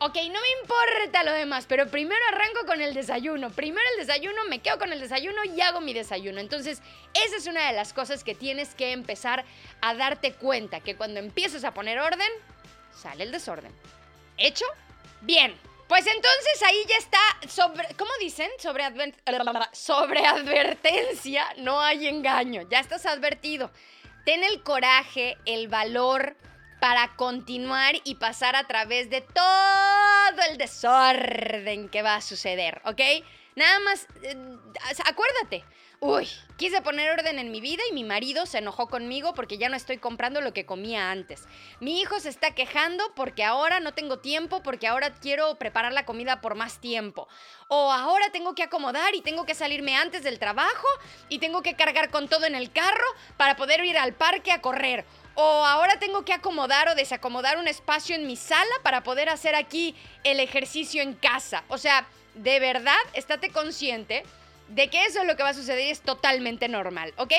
Ok, 0.00 0.14
no 0.14 0.40
me 0.40 0.60
importa 0.60 1.24
lo 1.24 1.32
demás, 1.32 1.66
pero 1.66 1.88
primero 1.88 2.20
arranco 2.28 2.66
con 2.66 2.80
el 2.80 2.94
desayuno. 2.94 3.50
Primero 3.50 3.84
el 3.96 4.06
desayuno, 4.06 4.44
me 4.48 4.60
quedo 4.60 4.78
con 4.78 4.92
el 4.92 5.00
desayuno 5.00 5.44
y 5.44 5.60
hago 5.60 5.80
mi 5.80 5.92
desayuno. 5.92 6.38
Entonces, 6.38 6.80
esa 7.14 7.36
es 7.36 7.46
una 7.48 7.66
de 7.66 7.72
las 7.72 7.92
cosas 7.92 8.22
que 8.22 8.36
tienes 8.36 8.76
que 8.76 8.92
empezar 8.92 9.44
a 9.80 9.94
darte 9.94 10.34
cuenta, 10.34 10.78
que 10.78 10.94
cuando 10.94 11.18
empiezas 11.18 11.64
a 11.64 11.74
poner 11.74 11.98
orden, 11.98 12.30
sale 12.94 13.24
el 13.24 13.32
desorden. 13.32 13.72
¿Hecho? 14.36 14.66
Bien. 15.22 15.52
Pues 15.88 16.06
entonces 16.06 16.62
ahí 16.66 16.84
ya 16.86 16.96
está, 16.96 17.48
sobre, 17.48 17.88
¿cómo 17.96 18.10
dicen? 18.20 18.50
Sobre, 18.58 18.84
sobre 19.72 20.26
advertencia, 20.26 21.46
no 21.56 21.80
hay 21.80 22.06
engaño, 22.06 22.62
ya 22.70 22.80
estás 22.80 23.06
advertido. 23.06 23.70
Ten 24.26 24.44
el 24.44 24.62
coraje, 24.62 25.38
el 25.46 25.68
valor 25.68 26.36
para 26.78 27.16
continuar 27.16 27.94
y 28.04 28.16
pasar 28.16 28.54
a 28.54 28.66
través 28.66 29.08
de 29.08 29.22
todo 29.22 30.42
el 30.50 30.58
desorden 30.58 31.88
que 31.88 32.02
va 32.02 32.16
a 32.16 32.20
suceder, 32.20 32.82
¿ok? 32.84 33.00
Nada 33.58 33.80
más, 33.80 34.06
eh, 34.22 34.36
acuérdate, 35.04 35.64
Uy, 36.00 36.28
quise 36.56 36.80
poner 36.80 37.10
orden 37.10 37.40
en 37.40 37.50
mi 37.50 37.60
vida 37.60 37.82
y 37.90 37.92
mi 37.92 38.04
marido 38.04 38.46
se 38.46 38.58
enojó 38.58 38.86
conmigo 38.86 39.34
porque 39.34 39.58
ya 39.58 39.68
no 39.68 39.74
estoy 39.74 39.98
comprando 39.98 40.40
lo 40.40 40.52
que 40.52 40.64
comía 40.64 41.10
antes. 41.10 41.48
Mi 41.80 42.00
hijo 42.00 42.20
se 42.20 42.28
está 42.28 42.52
quejando 42.52 43.02
porque 43.16 43.42
ahora 43.42 43.80
no 43.80 43.94
tengo 43.94 44.20
tiempo, 44.20 44.62
porque 44.62 44.86
ahora 44.86 45.12
quiero 45.14 45.56
preparar 45.56 45.92
la 45.92 46.04
comida 46.04 46.40
por 46.40 46.54
más 46.54 46.80
tiempo. 46.80 47.26
O 47.66 47.90
ahora 47.90 48.30
tengo 48.30 48.54
que 48.54 48.62
acomodar 48.62 49.16
y 49.16 49.22
tengo 49.22 49.44
que 49.44 49.56
salirme 49.56 49.96
antes 49.96 50.22
del 50.22 50.38
trabajo 50.38 50.86
y 51.28 51.40
tengo 51.40 51.62
que 51.62 51.74
cargar 51.74 52.10
con 52.10 52.28
todo 52.28 52.46
en 52.46 52.54
el 52.54 52.70
carro 52.70 53.06
para 53.36 53.56
poder 53.56 53.84
ir 53.84 53.98
al 53.98 54.14
parque 54.14 54.52
a 54.52 54.60
correr. 54.60 55.04
O 55.34 55.66
ahora 55.66 55.98
tengo 55.98 56.24
que 56.24 56.32
acomodar 56.32 56.88
o 56.88 56.94
desacomodar 56.94 57.58
un 57.58 57.66
espacio 57.66 58.14
en 58.14 58.28
mi 58.28 58.36
sala 58.36 58.74
para 58.84 59.02
poder 59.02 59.28
hacer 59.28 59.56
aquí 59.56 59.96
el 60.22 60.38
ejercicio 60.38 61.02
en 61.02 61.14
casa. 61.14 61.64
O 61.66 61.76
sea, 61.76 62.06
de 62.34 62.60
verdad, 62.60 62.96
estate 63.14 63.50
consciente 63.50 64.24
de 64.68 64.88
que 64.88 65.04
eso 65.04 65.20
es 65.20 65.26
lo 65.26 65.36
que 65.36 65.42
va 65.42 65.50
a 65.50 65.54
suceder 65.54 65.86
y 65.86 65.90
es 65.90 66.00
totalmente 66.00 66.68
normal, 66.68 67.14
¿ok? 67.16 67.32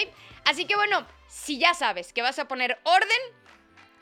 Así 0.46 0.66
que 0.66 0.76
bueno, 0.76 1.06
si 1.28 1.60
ya 1.60 1.74
sabes 1.74 2.12
que 2.12 2.22
vas 2.22 2.40
a 2.40 2.48
poner 2.48 2.80
orden, 2.84 3.20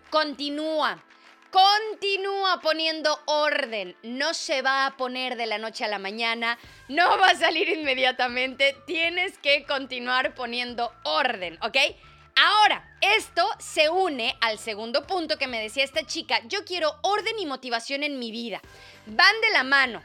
continúa. 0.09 1.03
Continúa 1.51 2.59
poniendo 2.61 3.19
orden. 3.25 3.95
No 4.03 4.33
se 4.33 4.61
va 4.61 4.85
a 4.85 4.97
poner 4.97 5.37
de 5.37 5.45
la 5.45 5.57
noche 5.57 5.85
a 5.85 5.87
la 5.87 5.97
mañana. 5.97 6.57
No 6.89 7.17
va 7.17 7.29
a 7.29 7.35
salir 7.35 7.69
inmediatamente. 7.69 8.75
Tienes 8.85 9.37
que 9.37 9.65
continuar 9.65 10.35
poniendo 10.35 10.93
orden, 11.03 11.57
¿ok? 11.61 11.77
Ahora, 12.35 12.87
esto 13.01 13.49
se 13.59 13.89
une 13.89 14.35
al 14.41 14.59
segundo 14.59 15.07
punto 15.07 15.37
que 15.37 15.47
me 15.47 15.59
decía 15.59 15.83
esta 15.83 16.05
chica. 16.05 16.39
Yo 16.45 16.65
quiero 16.65 16.95
orden 17.01 17.39
y 17.39 17.45
motivación 17.45 18.03
en 18.03 18.19
mi 18.19 18.31
vida. 18.31 18.61
Van 19.05 19.41
de 19.41 19.49
la 19.51 19.63
mano. 19.63 20.03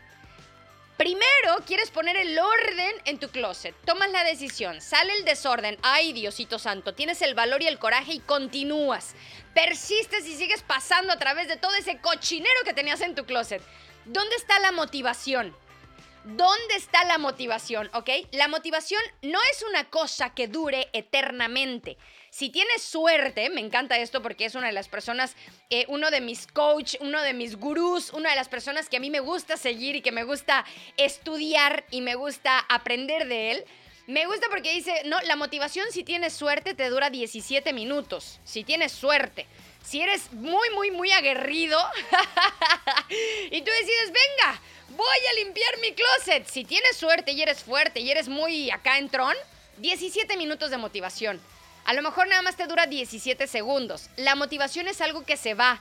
Primero, 1.02 1.56
quieres 1.66 1.90
poner 1.90 2.16
el 2.16 2.38
orden 2.38 2.94
en 3.06 3.18
tu 3.18 3.28
closet. 3.28 3.75
Tomas 3.85 4.12
la 4.12 4.23
decisión, 4.23 4.80
sale 4.80 5.12
el 5.14 5.25
desorden. 5.25 5.76
Ay, 5.82 6.12
Diosito 6.12 6.61
Santo, 6.61 6.94
tienes 6.94 7.23
el 7.23 7.35
valor 7.35 7.61
y 7.61 7.66
el 7.66 7.80
coraje 7.80 8.12
y 8.12 8.21
continúas. 8.21 9.16
Persistes 9.52 10.25
y 10.28 10.37
sigues 10.37 10.62
pasando 10.62 11.12
a 11.12 11.18
través 11.18 11.49
de 11.49 11.56
todo 11.56 11.75
ese 11.75 11.99
cochinero 11.99 12.54
que 12.64 12.73
tenías 12.73 13.00
en 13.00 13.16
tu 13.16 13.25
closet. 13.25 13.61
¿Dónde 14.04 14.37
está 14.37 14.61
la 14.61 14.71
motivación? 14.71 15.56
¿Dónde 16.23 16.76
está 16.76 17.02
la 17.02 17.18
motivación? 17.18 17.90
¿Ok? 17.94 18.09
La 18.30 18.47
motivación 18.47 19.02
no 19.23 19.40
es 19.50 19.64
una 19.68 19.90
cosa 19.90 20.32
que 20.35 20.47
dure 20.47 20.88
eternamente. 20.92 21.99
Si 22.33 22.49
tienes 22.49 22.83
suerte, 22.83 23.51
me 23.51 23.61
encanta 23.61 23.99
esto 23.99 24.23
porque 24.23 24.47
es 24.47 24.55
una 24.55 24.69
de 24.69 24.73
las 24.73 24.89
personas, 24.89 25.37
eh, 25.69 25.85
uno 25.89 26.11
de 26.11 26.23
mis 26.23 26.47
coach, 26.47 26.95
uno 27.01 27.21
de 27.21 27.35
mis 27.35 27.57
gurús, 27.57 28.11
una 28.15 28.31
de 28.31 28.37
las 28.37 28.49
personas 28.49 28.89
que 28.89 28.97
a 28.97 29.01
mí 29.01 29.11
me 29.11 29.21
gusta 29.21 29.59
seguir 29.59 29.97
y 29.97 30.01
que 30.01 30.12
me 30.12 30.25
gusta 30.25 30.65
estudiar 30.97 31.85
y 31.91 32.01
me 32.01 32.15
gusta 32.15 32.59
aprender 32.71 33.29
de 33.29 33.51
él. 33.51 33.65
Me 34.07 34.25
gusta 34.25 34.47
porque 34.49 34.73
dice, 34.73 35.03
no, 35.05 35.21
la 35.21 35.37
motivación 35.37 35.93
si 35.93 36.05
tienes 36.05 36.33
suerte 36.33 36.73
te 36.73 36.89
dura 36.89 37.11
17 37.11 37.75
minutos, 37.75 38.41
si 38.45 38.65
tienes 38.65 38.93
suerte. 38.93 39.47
Si 39.85 40.01
eres 40.01 40.33
muy, 40.33 40.71
muy, 40.71 40.91
muy 40.91 41.12
aguerrido 41.12 41.79
y 43.51 43.61
tú 43.61 43.71
decides, 43.79 44.07
venga, 44.07 44.59
voy 44.89 45.19
a 45.31 45.45
limpiar 45.45 45.79
mi 45.83 45.93
closet. 45.93 46.47
Si 46.47 46.65
tienes 46.65 46.97
suerte 46.97 47.33
y 47.33 47.43
eres 47.43 47.62
fuerte 47.62 48.01
y 48.01 48.11
eres 48.11 48.29
muy 48.29 48.71
acá 48.71 48.97
en 48.97 49.11
tron, 49.11 49.37
17 49.77 50.35
minutos 50.39 50.71
de 50.71 50.79
motivación. 50.79 51.39
A 51.85 51.95
lo 51.95 52.03
mejor 52.03 52.29
nada 52.29 52.43
más 52.43 52.57
te 52.57 52.67
dura 52.67 52.87
17 52.87 53.47
segundos. 53.47 54.09
La 54.17 54.35
motivación 54.35 54.87
es 54.89 55.01
algo 55.01 55.25
que 55.25 55.37
se 55.37 55.55
va. 55.55 55.81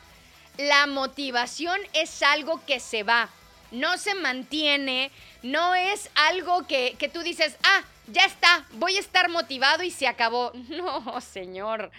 La 0.57 0.87
motivación 0.87 1.79
es 1.93 2.23
algo 2.23 2.63
que 2.65 2.79
se 2.79 3.03
va. 3.03 3.29
No 3.71 3.97
se 3.97 4.15
mantiene, 4.15 5.11
no 5.43 5.75
es 5.75 6.09
algo 6.15 6.67
que, 6.67 6.95
que 6.97 7.07
tú 7.07 7.21
dices, 7.21 7.55
ah, 7.63 7.83
ya 8.07 8.25
está, 8.25 8.65
voy 8.73 8.97
a 8.97 8.99
estar 8.99 9.29
motivado 9.29 9.83
y 9.83 9.91
se 9.91 10.07
acabó. 10.07 10.51
No, 10.69 11.21
señor. 11.21 11.91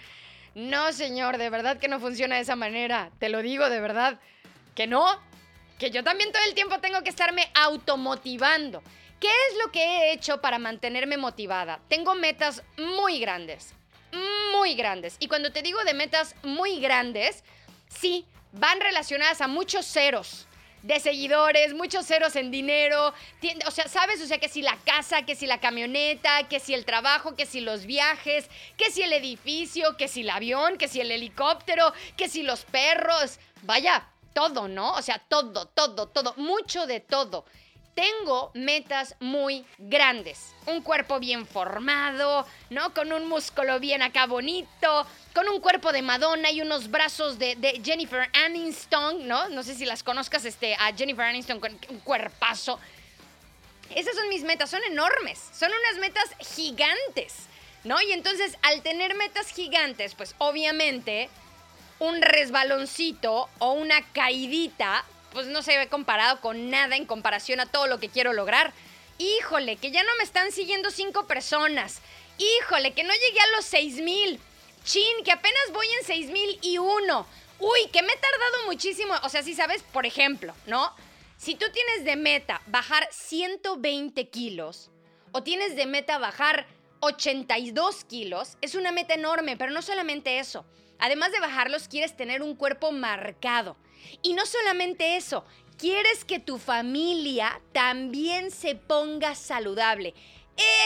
No, 0.53 0.91
señor, 0.91 1.37
de 1.37 1.49
verdad 1.49 1.79
que 1.79 1.87
no 1.87 1.99
funciona 1.99 2.35
de 2.35 2.41
esa 2.41 2.55
manera. 2.55 3.09
Te 3.19 3.29
lo 3.29 3.41
digo 3.41 3.69
de 3.69 3.79
verdad. 3.79 4.19
Que 4.75 4.85
no. 4.85 5.19
Que 5.79 5.89
yo 5.89 6.03
también 6.03 6.31
todo 6.31 6.43
el 6.43 6.53
tiempo 6.53 6.79
tengo 6.79 7.01
que 7.01 7.09
estarme 7.09 7.49
automotivando. 7.55 8.83
¿Qué 9.19 9.29
es 9.29 9.57
lo 9.63 9.71
que 9.71 9.81
he 9.81 10.13
hecho 10.13 10.41
para 10.41 10.59
mantenerme 10.59 11.17
motivada? 11.17 11.79
Tengo 11.87 12.13
metas 12.13 12.61
muy 12.77 13.19
grandes 13.19 13.73
muy 14.51 14.75
grandes. 14.75 15.17
Y 15.19 15.27
cuando 15.27 15.51
te 15.51 15.61
digo 15.61 15.83
de 15.83 15.93
metas 15.93 16.35
muy 16.43 16.79
grandes, 16.79 17.43
sí, 17.89 18.25
van 18.51 18.79
relacionadas 18.79 19.41
a 19.41 19.47
muchos 19.47 19.85
ceros 19.85 20.47
de 20.83 20.99
seguidores, 20.99 21.73
muchos 21.73 22.05
ceros 22.05 22.35
en 22.35 22.51
dinero, 22.51 23.13
o 23.65 23.71
sea, 23.71 23.87
¿sabes? 23.87 24.21
O 24.21 24.27
sea, 24.27 24.37
que 24.37 24.49
si 24.49 24.61
la 24.61 24.77
casa, 24.85 25.25
que 25.25 25.33
si 25.33 25.47
la 25.47 25.59
camioneta, 25.59 26.47
que 26.49 26.59
si 26.59 26.73
el 26.73 26.83
trabajo, 26.83 27.35
que 27.35 27.45
si 27.45 27.61
los 27.61 27.85
viajes, 27.85 28.49
que 28.77 28.91
si 28.91 29.01
el 29.01 29.13
edificio, 29.13 29.95
que 29.95 30.09
si 30.09 30.21
el 30.21 30.29
avión, 30.29 30.77
que 30.77 30.89
si 30.89 30.99
el 30.99 31.09
helicóptero, 31.09 31.93
que 32.17 32.27
si 32.27 32.43
los 32.43 32.65
perros, 32.65 33.39
vaya, 33.61 34.09
todo, 34.33 34.67
¿no? 34.67 34.93
O 34.93 35.01
sea, 35.01 35.19
todo, 35.19 35.67
todo, 35.67 36.07
todo, 36.07 36.33
mucho 36.35 36.85
de 36.85 36.99
todo. 36.99 37.45
Tengo 37.95 38.49
metas 38.55 39.15
muy 39.19 39.65
grandes. 39.77 40.55
Un 40.65 40.81
cuerpo 40.81 41.19
bien 41.19 41.45
formado, 41.45 42.45
¿no? 42.71 42.91
Con 42.93 43.13
un 43.13 43.27
músculo 43.27 43.79
bien 43.79 44.01
acá 44.01 44.25
bonito, 44.25 45.05
con 45.35 45.47
un 45.47 45.59
cuerpo 45.61 45.91
de 45.91 46.01
Madonna 46.01 46.49
y 46.49 46.61
unos 46.61 46.89
brazos 46.89 47.37
de, 47.37 47.81
Jennifer 47.83 48.29
Aniston, 48.33 49.27
¿no? 49.27 49.47
No 49.49 49.61
sé 49.61 49.75
si 49.75 49.85
las 49.85 50.01
conozcas, 50.01 50.45
este, 50.45 50.73
a 50.75 50.91
Jennifer 50.95 51.25
Aniston 51.25 51.59
con 51.59 51.77
un 51.89 51.99
cuerpazo. 51.99 52.79
Esas 53.93 54.15
son 54.15 54.27
mis 54.29 54.43
metas, 54.43 54.71
son 54.71 54.83
enormes, 54.85 55.39
son 55.53 55.69
unas 55.69 55.99
metas 55.99 56.55
gigantes, 56.55 57.45
¿no? 57.83 58.01
Y 58.01 58.11
entonces, 58.11 58.57
al 58.63 58.81
tener 58.81 59.13
metas 59.15 59.49
gigantes, 59.49 60.15
pues 60.15 60.33
obviamente 60.39 61.29
un 61.99 62.23
resbaloncito 62.23 63.49
o 63.59 63.73
una 63.73 64.01
caidita 64.13 65.05
pues 65.33 65.47
no 65.47 65.61
se 65.61 65.77
ve 65.77 65.87
comparado 65.87 66.39
con 66.39 66.69
nada 66.69 66.95
en 66.95 67.05
comparación 67.05 67.59
a 67.59 67.65
todo 67.65 67.87
lo 67.87 67.99
que 67.99 68.09
quiero 68.09 68.33
lograr. 68.33 68.73
Híjole, 69.17 69.75
que 69.75 69.91
ya 69.91 70.03
no 70.03 70.11
me 70.17 70.23
están 70.23 70.51
siguiendo 70.51 70.91
cinco 70.91 71.27
personas. 71.27 72.01
Híjole, 72.37 72.93
que 72.93 73.03
no 73.03 73.13
llegué 73.13 73.39
a 73.39 73.55
los 73.55 73.65
seis 73.65 73.95
mil. 74.01 74.39
Chin, 74.85 75.23
que 75.23 75.31
apenas 75.31 75.71
voy 75.73 75.87
en 75.99 76.05
seis 76.05 76.29
mil 76.29 76.57
y 76.61 76.77
uno. 76.77 77.25
Uy, 77.59 77.87
que 77.91 78.01
me 78.01 78.13
he 78.13 78.17
tardado 78.17 78.65
muchísimo. 78.65 79.13
O 79.23 79.29
sea, 79.29 79.43
si 79.43 79.53
sabes, 79.53 79.83
por 79.83 80.05
ejemplo, 80.05 80.53
¿no? 80.65 80.93
Si 81.37 81.55
tú 81.55 81.65
tienes 81.71 82.05
de 82.05 82.15
meta 82.15 82.61
bajar 82.67 83.07
120 83.11 84.29
kilos 84.29 84.89
o 85.31 85.43
tienes 85.43 85.75
de 85.75 85.85
meta 85.85 86.17
bajar 86.17 86.65
82 87.01 88.05
kilos 88.05 88.57
es 88.61 88.75
una 88.75 88.91
meta 88.91 89.13
enorme, 89.13 89.57
pero 89.57 89.71
no 89.71 89.81
solamente 89.81 90.39
eso. 90.39 90.65
Además 90.99 91.33
de 91.33 91.41
bajarlos, 91.41 91.89
quieres 91.89 92.15
tener 92.15 92.41
un 92.41 92.55
cuerpo 92.55 92.91
marcado. 92.91 93.75
Y 94.21 94.33
no 94.33 94.45
solamente 94.45 95.17
eso, 95.17 95.45
quieres 95.77 96.25
que 96.25 96.39
tu 96.39 96.57
familia 96.57 97.61
también 97.71 98.51
se 98.51 98.75
ponga 98.75 99.35
saludable. 99.35 100.13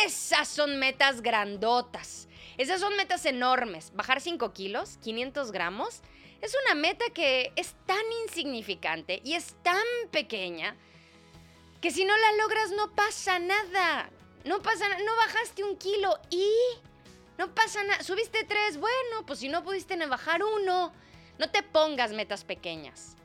Esas 0.05 0.47
son 0.47 0.79
metas 0.79 1.21
grandotas. 1.21 2.27
Esas 2.57 2.79
son 2.81 2.95
metas 2.95 3.25
enormes. 3.25 3.91
Bajar 3.93 4.21
5 4.21 4.53
kilos, 4.53 4.97
500 5.03 5.51
gramos, 5.51 6.01
es 6.41 6.55
una 6.65 6.75
meta 6.75 7.05
que 7.13 7.51
es 7.55 7.75
tan 7.85 8.03
insignificante 8.23 9.21
y 9.23 9.33
es 9.33 9.55
tan 9.63 9.83
pequeña 10.11 10.75
que 11.81 11.91
si 11.91 12.05
no 12.05 12.15
la 12.15 12.31
logras 12.43 12.71
no 12.71 12.93
pasa 12.95 13.39
nada. 13.39 14.09
No 14.45 14.61
pasa 14.61 14.87
nada. 14.87 15.03
No 15.03 15.15
bajaste 15.15 15.63
un 15.63 15.77
kilo 15.77 16.17
y 16.29 16.49
no 17.37 17.53
pasa 17.53 17.83
nada. 17.83 18.03
Subiste 18.03 18.43
tres. 18.43 18.77
Bueno, 18.77 19.25
pues 19.25 19.39
si 19.39 19.49
no 19.49 19.63
pudiste 19.63 19.95
bajar 20.05 20.43
uno. 20.43 20.93
No 21.37 21.49
te 21.49 21.63
pongas 21.63 22.13
metas 22.13 22.43
pequeñas. 22.43 23.15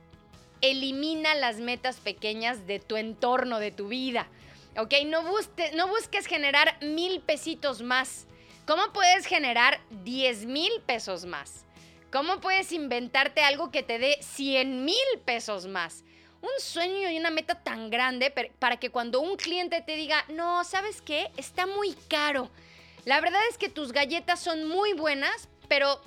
Elimina 0.60 1.34
las 1.34 1.58
metas 1.58 1.98
pequeñas 1.98 2.66
de 2.66 2.78
tu 2.78 2.96
entorno, 2.96 3.58
de 3.58 3.72
tu 3.72 3.88
vida. 3.88 4.28
¿Ok? 4.76 4.94
No, 5.06 5.22
busques 5.88 6.26
generar 6.26 6.78
mil 6.82 7.20
pesitos 7.20 7.82
más. 7.82 8.26
¿Cómo 8.66 8.92
puedes 8.92 9.26
generar 9.26 9.80
10 10.04 10.46
mil 10.46 10.70
pesos 10.86 11.24
más? 11.24 11.64
¿Cómo 12.12 12.40
puedes 12.40 12.70
inventarte 12.72 13.42
algo 13.42 13.70
que 13.70 13.82
te 13.82 13.98
dé 13.98 14.18
100 14.20 14.84
mil 14.84 14.94
pesos 15.24 15.66
más? 15.66 16.04
Un 16.40 16.50
sueño 16.58 17.10
y 17.10 17.18
una 17.18 17.30
meta 17.30 17.56
tan 17.56 17.90
grande 17.90 18.32
para 18.58 18.76
que 18.78 18.90
cuando 18.90 19.20
un 19.20 19.36
cliente 19.36 19.80
te 19.80 19.96
diga, 19.96 20.24
no, 20.28 20.62
¿sabes 20.64 21.02
qué? 21.02 21.30
Está 21.36 21.66
muy 21.66 21.94
caro. 22.08 22.50
La 23.04 23.20
verdad 23.20 23.40
es 23.50 23.58
que 23.58 23.68
tus 23.68 23.92
galletas 23.92 24.40
son 24.40 24.68
muy 24.68 24.92
buenas, 24.92 25.48
pero 25.68 26.00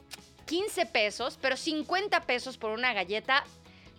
15 0.46 0.86
pesos, 0.88 1.38
pero 1.42 1.58
50 1.58 2.22
pesos 2.22 2.58
por 2.58 2.72
una 2.72 2.94
galleta. 2.94 3.44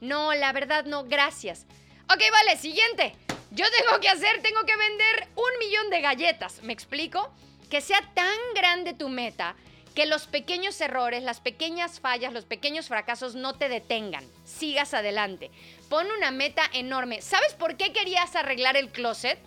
No, 0.01 0.35
la 0.35 0.53
verdad 0.53 0.85
no, 0.85 1.05
gracias. 1.05 1.67
Ok, 2.09 2.23
vale, 2.31 2.57
siguiente. 2.57 3.15
Yo 3.51 3.65
tengo 3.71 4.01
que 4.01 4.09
hacer, 4.09 4.43
tengo 4.43 4.63
que 4.65 4.77
vender 4.77 5.29
un 5.35 5.59
millón 5.59 5.91
de 5.91 6.01
galletas. 6.01 6.63
¿Me 6.63 6.73
explico? 6.73 7.33
Que 7.71 7.81
sea 7.81 8.01
tan 8.15 8.37
grande 8.55 8.95
tu 8.95 9.09
meta 9.09 9.57
que 9.97 10.07
los 10.07 10.27
pequeños 10.27 10.79
errores, 10.83 11.23
las 11.23 11.41
pequeñas 11.41 12.01
fallas, 12.01 12.35
los 12.35 12.45
pequeños 12.45 12.89
fracasos 12.89 13.35
no 13.35 13.55
te 13.55 13.71
detengan. 13.71 14.25
Sigas 14.45 14.93
adelante. 14.93 15.51
Pon 15.89 16.07
una 16.19 16.31
meta 16.31 16.63
enorme. 16.75 17.23
¿Sabes 17.23 17.55
por 17.55 17.79
qué 17.79 17.95
querías 17.95 18.37
arreglar 18.37 18.77
el 18.77 18.91
closet? 18.91 19.39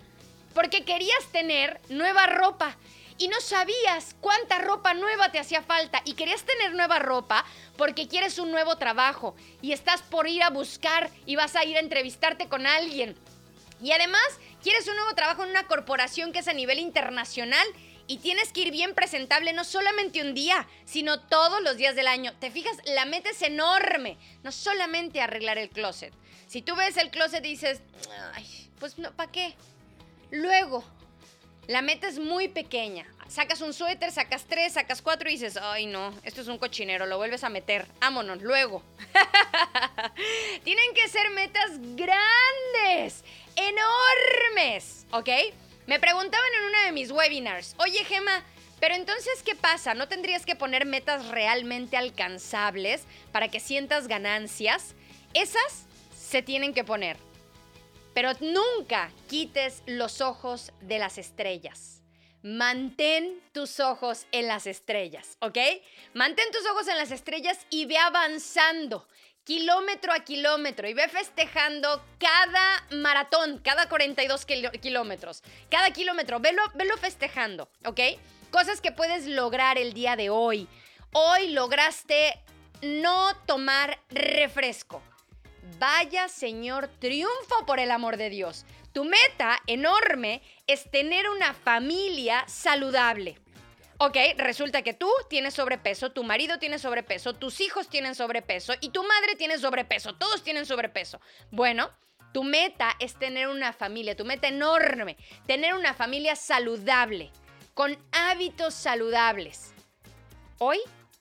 Porque 0.52 0.84
querías 0.84 1.24
tener 1.30 1.80
nueva 1.88 2.26
ropa 2.26 2.76
y 3.20 3.28
no 3.28 3.38
sabías 3.42 4.16
cuánta 4.22 4.58
ropa 4.58 4.94
nueva 4.94 5.30
te 5.30 5.38
hacía 5.38 5.62
falta 5.62 6.00
y 6.06 6.14
querías 6.14 6.42
tener 6.42 6.72
nueva 6.72 6.98
ropa 6.98 7.44
porque 7.76 8.08
quieres 8.08 8.38
un 8.38 8.50
nuevo 8.50 8.78
trabajo 8.78 9.36
y 9.60 9.72
estás 9.72 10.00
por 10.00 10.26
ir 10.26 10.42
a 10.42 10.48
buscar 10.48 11.10
y 11.26 11.36
vas 11.36 11.54
a 11.54 11.64
ir 11.66 11.76
a 11.76 11.80
entrevistarte 11.80 12.48
con 12.48 12.66
alguien. 12.66 13.14
Y 13.82 13.92
además, 13.92 14.22
quieres 14.62 14.88
un 14.88 14.96
nuevo 14.96 15.14
trabajo 15.14 15.44
en 15.44 15.50
una 15.50 15.66
corporación 15.66 16.32
que 16.32 16.38
es 16.38 16.48
a 16.48 16.54
nivel 16.54 16.78
internacional 16.78 17.66
y 18.06 18.18
tienes 18.18 18.54
que 18.54 18.62
ir 18.62 18.72
bien 18.72 18.94
presentable 18.94 19.52
no 19.52 19.64
solamente 19.64 20.22
un 20.22 20.32
día, 20.32 20.66
sino 20.86 21.20
todos 21.20 21.62
los 21.62 21.76
días 21.76 21.96
del 21.96 22.06
año. 22.06 22.32
¿Te 22.40 22.50
fijas? 22.50 22.78
La 22.86 23.04
meta 23.04 23.28
es 23.28 23.42
enorme, 23.42 24.16
no 24.42 24.50
solamente 24.50 25.20
arreglar 25.20 25.58
el 25.58 25.68
closet. 25.68 26.14
Si 26.46 26.62
tú 26.62 26.74
ves 26.74 26.96
el 26.96 27.10
closet 27.10 27.44
y 27.44 27.50
dices, 27.50 27.82
Ay, 28.32 28.70
pues 28.78 28.98
no, 28.98 29.12
¿para 29.12 29.30
qué? 29.30 29.54
Luego, 30.30 30.84
la 31.70 31.82
meta 31.82 32.08
es 32.08 32.18
muy 32.18 32.48
pequeña. 32.48 33.06
Sacas 33.28 33.60
un 33.60 33.72
suéter, 33.72 34.10
sacas 34.10 34.44
tres, 34.48 34.72
sacas 34.72 35.00
cuatro 35.00 35.28
y 35.28 35.34
dices, 35.34 35.56
ay 35.56 35.86
no, 35.86 36.12
esto 36.24 36.40
es 36.40 36.48
un 36.48 36.58
cochinero, 36.58 37.06
lo 37.06 37.16
vuelves 37.16 37.44
a 37.44 37.48
meter. 37.48 37.86
Vámonos, 38.00 38.42
luego. 38.42 38.82
Tienen 40.64 40.92
que 40.94 41.08
ser 41.08 41.30
metas 41.30 41.70
grandes, 41.94 43.22
enormes, 43.54 45.06
¿ok? 45.12 45.28
Me 45.86 46.00
preguntaban 46.00 46.48
en 46.58 46.64
uno 46.70 46.82
de 46.86 46.92
mis 46.92 47.12
webinars, 47.12 47.76
oye 47.78 48.04
Gema, 48.04 48.42
pero 48.80 48.96
entonces, 48.96 49.40
¿qué 49.44 49.54
pasa? 49.54 49.94
¿No 49.94 50.08
tendrías 50.08 50.44
que 50.44 50.56
poner 50.56 50.86
metas 50.86 51.28
realmente 51.28 51.96
alcanzables 51.96 53.04
para 53.30 53.46
que 53.46 53.60
sientas 53.60 54.08
ganancias? 54.08 54.96
Esas 55.34 55.86
se 56.18 56.42
tienen 56.42 56.74
que 56.74 56.82
poner. 56.82 57.29
Pero 58.20 58.34
nunca 58.40 59.10
quites 59.30 59.82
los 59.86 60.20
ojos 60.20 60.72
de 60.82 60.98
las 60.98 61.16
estrellas. 61.16 62.02
Mantén 62.42 63.40
tus 63.52 63.80
ojos 63.80 64.26
en 64.30 64.46
las 64.46 64.66
estrellas, 64.66 65.38
¿ok? 65.40 65.56
Mantén 66.12 66.44
tus 66.52 66.66
ojos 66.66 66.86
en 66.88 66.98
las 66.98 67.12
estrellas 67.12 67.58
y 67.70 67.86
ve 67.86 67.96
avanzando 67.96 69.08
kilómetro 69.44 70.12
a 70.12 70.18
kilómetro 70.18 70.86
y 70.86 70.92
ve 70.92 71.08
festejando 71.08 72.04
cada 72.18 72.86
maratón, 72.90 73.58
cada 73.64 73.88
42 73.88 74.44
kilómetros. 74.44 75.42
Cada 75.70 75.90
kilómetro, 75.90 76.40
velo, 76.40 76.60
velo 76.74 76.98
festejando, 76.98 77.70
¿ok? 77.86 78.00
Cosas 78.50 78.82
que 78.82 78.92
puedes 78.92 79.24
lograr 79.28 79.78
el 79.78 79.94
día 79.94 80.16
de 80.16 80.28
hoy. 80.28 80.68
Hoy 81.12 81.52
lograste 81.52 82.38
no 82.82 83.34
tomar 83.46 83.98
refresco. 84.10 85.02
Vaya 85.78 86.28
Señor, 86.28 86.88
triunfo 86.98 87.66
por 87.66 87.80
el 87.80 87.90
amor 87.90 88.16
de 88.16 88.30
Dios. 88.30 88.64
Tu 88.92 89.04
meta 89.04 89.60
enorme 89.66 90.42
es 90.66 90.90
tener 90.90 91.28
una 91.28 91.54
familia 91.54 92.44
saludable. 92.48 93.38
Ok, 93.98 94.16
resulta 94.38 94.80
que 94.80 94.94
tú 94.94 95.10
tienes 95.28 95.54
sobrepeso, 95.54 96.10
tu 96.10 96.24
marido 96.24 96.58
tiene 96.58 96.78
sobrepeso, 96.78 97.34
tus 97.34 97.60
hijos 97.60 97.88
tienen 97.88 98.14
sobrepeso 98.14 98.72
y 98.80 98.88
tu 98.88 99.02
madre 99.02 99.36
tiene 99.36 99.58
sobrepeso, 99.58 100.14
todos 100.14 100.42
tienen 100.42 100.64
sobrepeso. 100.64 101.20
Bueno, 101.50 101.90
tu 102.32 102.42
meta 102.42 102.96
es 102.98 103.18
tener 103.18 103.48
una 103.48 103.74
familia, 103.74 104.16
tu 104.16 104.24
meta 104.24 104.48
enorme, 104.48 105.18
tener 105.46 105.74
una 105.74 105.92
familia 105.92 106.34
saludable, 106.34 107.30
con 107.74 107.98
hábitos 108.12 108.72
saludables. 108.72 109.74
Hoy 110.58 110.78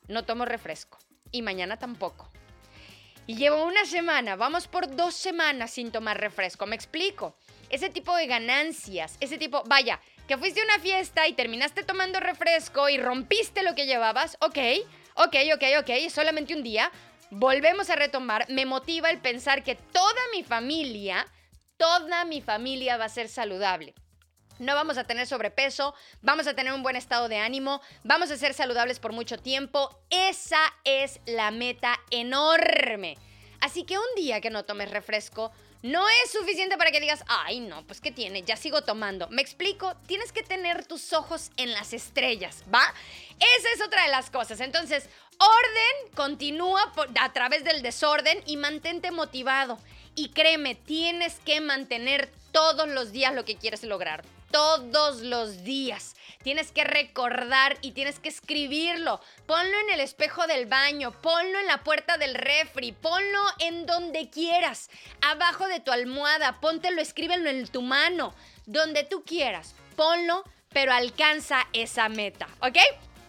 no 0.08 0.24
tomo 0.24 0.46
refresco 0.46 1.00
y 1.32 1.42
mañana 1.42 1.78
tampoco. 1.78 2.29
Y 3.30 3.36
llevo 3.36 3.64
una 3.64 3.86
semana, 3.86 4.36
vamos 4.36 4.68
por 4.68 4.96
dos 4.96 5.14
semanas 5.14 5.70
sin 5.70 5.92
tomar 5.92 6.20
refresco, 6.20 6.66
me 6.66 6.76
explico. 6.76 7.36
Ese 7.70 7.92
tipo 7.92 8.16
de 8.16 8.26
ganancias, 8.26 9.18
ese 9.20 9.38
tipo, 9.38 9.62
vaya, 9.68 10.00
que 10.28 10.36
fuiste 10.36 10.62
a 10.62 10.64
una 10.64 10.80
fiesta 10.80 11.28
y 11.28 11.34
terminaste 11.34 11.84
tomando 11.84 12.20
refresco 12.20 12.90
y 12.90 12.98
rompiste 12.98 13.62
lo 13.62 13.76
que 13.76 13.86
llevabas, 13.86 14.36
ok, 14.42 14.58
ok, 15.14 15.36
ok, 15.54 15.64
ok, 15.82 16.10
solamente 16.10 16.56
un 16.56 16.64
día, 16.64 16.92
volvemos 17.30 17.92
a 17.92 17.96
retomar, 17.96 18.50
me 18.50 18.66
motiva 18.66 19.12
el 19.12 19.20
pensar 19.20 19.64
que 19.64 19.76
toda 19.76 20.22
mi 20.34 20.42
familia, 20.42 21.28
toda 21.78 22.26
mi 22.26 22.42
familia 22.42 22.98
va 22.98 23.06
a 23.06 23.10
ser 23.10 23.30
saludable. 23.30 23.94
No 24.60 24.76
vamos 24.76 24.98
a 24.98 25.06
tener 25.06 25.26
sobrepeso, 25.26 25.96
vamos 26.22 26.46
a 26.46 26.54
tener 26.54 26.74
un 26.74 26.84
buen 26.84 26.98
estado 26.98 27.30
de 27.30 27.38
ánimo, 27.38 27.82
vamos 28.04 28.30
a 28.30 28.36
ser 28.36 28.54
saludables 28.54 29.00
por 29.00 29.14
mucho 29.14 29.38
tiempo. 29.38 29.98
Esa 30.10 30.60
es 30.84 31.22
la 31.26 31.50
meta 31.52 31.98
enorme. 32.12 33.18
Así 33.62 33.86
que 33.86 33.98
un 33.98 34.16
día 34.18 34.42
que 34.42 34.50
no 34.50 34.66
tomes 34.66 34.92
refresco, 34.92 35.52
no 35.82 36.06
es 36.24 36.32
suficiente 36.32 36.78
para 36.78 36.92
que 36.92 37.00
digas, 37.00 37.24
ay 37.28 37.62
no, 37.62 37.88
pues 37.88 38.02
¿qué 38.02 38.12
tiene? 38.12 38.42
Ya 38.42 38.58
sigo 38.58 38.82
tomando. 38.82 39.30
Me 39.30 39.42
explico, 39.42 39.96
tienes 40.08 40.34
que 40.34 40.44
tener 40.44 40.86
tus 40.86 41.14
ojos 41.14 41.52
en 41.56 41.72
las 41.72 41.94
estrellas, 41.94 42.66
¿va? 42.74 42.84
Esa 43.58 43.70
es 43.74 43.82
otra 43.82 44.04
de 44.04 44.10
las 44.10 44.30
cosas. 44.30 44.60
Entonces, 44.60 45.10
orden 45.38 46.16
continúa 46.16 46.92
a 47.22 47.32
través 47.32 47.64
del 47.64 47.82
desorden 47.82 48.44
y 48.46 48.58
mantente 48.58 49.12
motivado. 49.12 49.80
Y 50.16 50.30
créeme, 50.30 50.76
tienes 50.76 51.40
que 51.46 51.62
mantener 51.62 52.30
todos 52.52 52.90
los 52.90 53.14
días 53.14 53.34
lo 53.34 53.46
que 53.46 53.56
quieres 53.56 53.84
lograr 53.84 54.26
todos 54.52 55.22
los 55.22 55.64
días. 55.64 56.16
Tienes 56.44 56.72
que 56.72 56.84
recordar 56.84 57.78
y 57.82 57.92
tienes 57.92 58.20
que 58.20 58.30
escribirlo. 58.30 59.20
Ponlo 59.46 59.80
en 59.80 59.90
el 59.94 60.00
espejo 60.00 60.48
del 60.48 60.66
baño, 60.66 61.12
ponlo 61.22 61.60
en 61.60 61.68
la 61.68 61.84
puerta 61.84 62.18
del 62.18 62.36
refri, 62.36 62.92
ponlo 62.92 63.42
en 63.60 63.86
donde 63.86 64.30
quieras, 64.30 64.90
abajo 65.22 65.68
de 65.68 65.80
tu 65.80 65.92
almohada, 65.92 66.60
póntelo, 66.62 67.02
escríbelo 67.02 67.50
en 67.50 67.68
tu 67.68 67.82
mano, 67.82 68.34
donde 68.66 69.04
tú 69.04 69.24
quieras. 69.24 69.76
Ponlo, 69.96 70.44
pero 70.70 70.94
alcanza 70.94 71.68
esa 71.74 72.08
meta, 72.10 72.48
¿ok? 72.62 72.78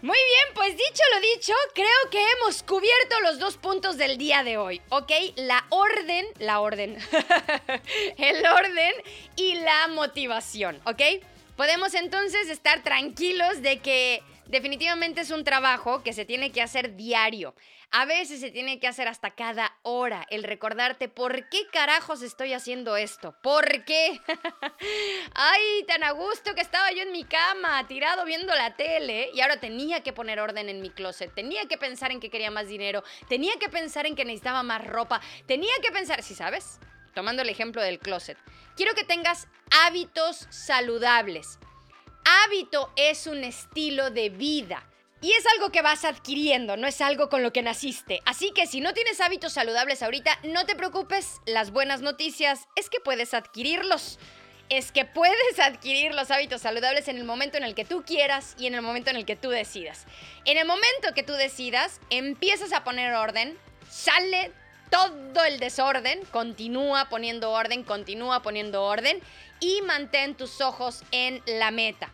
Muy 0.03 0.17
bien, 0.17 0.55
pues 0.55 0.71
dicho 0.77 1.03
lo 1.15 1.21
dicho, 1.21 1.53
creo 1.75 2.11
que 2.11 2.25
hemos 2.33 2.63
cubierto 2.63 3.21
los 3.23 3.39
dos 3.39 3.59
puntos 3.59 3.99
del 3.99 4.17
día 4.17 4.43
de 4.43 4.57
hoy, 4.57 4.81
¿ok? 4.89 5.13
La 5.37 5.67
orden, 5.69 6.27
la 6.39 6.61
orden, 6.61 6.97
el 8.17 8.47
orden 8.47 8.93
y 9.37 9.57
la 9.57 9.89
motivación, 9.89 10.81
¿ok? 10.87 11.03
Podemos 11.55 11.93
entonces 11.93 12.49
estar 12.49 12.83
tranquilos 12.83 13.61
de 13.61 13.81
que 13.81 14.23
Definitivamente 14.51 15.21
es 15.21 15.31
un 15.31 15.45
trabajo 15.45 16.03
que 16.03 16.13
se 16.13 16.25
tiene 16.25 16.51
que 16.51 16.61
hacer 16.61 16.97
diario. 16.97 17.55
A 17.93 18.05
veces 18.05 18.41
se 18.41 18.53
tiene 18.53 18.79
que 18.79 18.87
hacer 18.87 19.09
hasta 19.09 19.33
cada 19.33 19.77
hora 19.83 20.25
el 20.31 20.45
recordarte 20.45 21.09
por 21.09 21.49
qué 21.49 21.67
carajos 21.73 22.23
estoy 22.23 22.53
haciendo 22.53 22.97
esto. 22.97 23.35
¿Por 23.43 23.85
qué? 23.85 24.21
Ay, 25.35 25.85
tan 25.89 26.05
a 26.05 26.13
gusto 26.13 26.55
que 26.55 26.61
estaba 26.61 26.93
yo 26.93 27.03
en 27.03 27.11
mi 27.11 27.25
cama, 27.25 27.87
tirado 27.89 28.25
viendo 28.25 28.55
la 28.55 28.77
tele 28.77 29.31
y 29.35 29.41
ahora 29.41 29.59
tenía 29.59 30.05
que 30.05 30.13
poner 30.13 30.39
orden 30.39 30.69
en 30.69 30.81
mi 30.81 30.91
closet. 30.91 31.35
Tenía 31.35 31.67
que 31.67 31.79
pensar 31.79 32.13
en 32.13 32.21
que 32.21 32.31
quería 32.31 32.53
más 32.53 32.69
dinero. 32.69 33.03
Tenía 33.29 33.55
que 33.59 33.69
pensar 33.69 34.07
en 34.07 34.15
que 34.15 34.25
necesitaba 34.25 34.63
más 34.63 34.87
ropa. 34.87 35.21
Tenía 35.47 35.75
que 35.83 35.91
pensar, 35.91 36.23
si 36.23 36.37
sabes, 36.37 36.79
tomando 37.13 37.43
el 37.43 37.49
ejemplo 37.49 37.83
del 37.83 37.99
closet. 37.99 38.39
Quiero 38.77 38.95
que 38.95 39.05
tengas 39.05 39.49
hábitos 39.71 40.47
saludables 40.51 41.59
Hábito 42.25 42.93
es 42.97 43.27
un 43.27 43.45
estilo 43.45 44.11
de 44.11 44.29
vida. 44.29 44.85
Y 45.23 45.33
es 45.33 45.45
algo 45.55 45.71
que 45.71 45.83
vas 45.83 46.05
adquiriendo, 46.05 46.79
no 46.79 46.87
es 46.87 47.01
algo 47.03 47.29
con 47.29 47.43
lo 47.43 47.53
que 47.53 47.63
naciste. 47.63 48.23
Así 48.25 48.53
que 48.53 48.67
si 48.67 48.81
no 48.81 48.95
tienes 48.95 49.21
hábitos 49.21 49.53
saludables 49.53 50.03
ahorita, 50.03 50.39
no 50.45 50.65
te 50.65 50.75
preocupes. 50.75 51.41
Las 51.45 51.73
buenas 51.73 52.01
noticias 52.01 52.69
es 52.75 52.89
que 52.89 53.01
puedes 53.01 53.35
adquirirlos. 53.35 54.19
Es 54.71 54.93
que 54.93 55.05
puedes 55.05 55.59
adquirir 55.59 56.15
los 56.15 56.31
hábitos 56.31 56.63
saludables 56.63 57.09
en 57.09 57.19
el 57.19 57.25
momento 57.25 57.59
en 57.59 57.65
el 57.65 57.75
que 57.75 57.85
tú 57.85 58.03
quieras 58.03 58.55
y 58.59 58.67
en 58.67 58.75
el 58.75 58.83
momento 58.83 59.11
en 59.11 59.17
el 59.17 59.27
que 59.27 59.37
tú 59.37 59.51
decidas. 59.51 60.07
En 60.47 60.57
el 60.57 60.67
momento 60.67 61.13
que 61.15 61.23
tú 61.23 61.35
decidas, 61.35 62.01
empiezas 62.09 62.73
a 62.73 62.83
poner 62.83 63.13
orden, 63.15 63.59
sale 63.91 64.53
todo 64.91 65.45
el 65.45 65.61
desorden, 65.61 66.21
continúa 66.31 67.09
poniendo 67.09 67.51
orden, 67.51 67.85
continúa 67.85 68.43
poniendo 68.43 68.85
orden 68.85 69.21
y 69.61 69.83
mantén 69.83 70.35
tus 70.35 70.61
ojos 70.61 71.03
en 71.13 71.43
la 71.47 71.71
meta, 71.71 72.11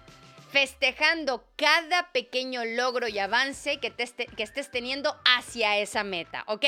festejando 0.56 1.46
cada 1.56 2.12
pequeño 2.12 2.64
logro 2.64 3.08
y 3.08 3.18
avance 3.18 3.78
que, 3.78 3.92
que 3.92 4.42
estés 4.42 4.70
teniendo 4.70 5.14
hacia 5.26 5.76
esa 5.76 6.02
meta, 6.02 6.44
¿ok? 6.46 6.64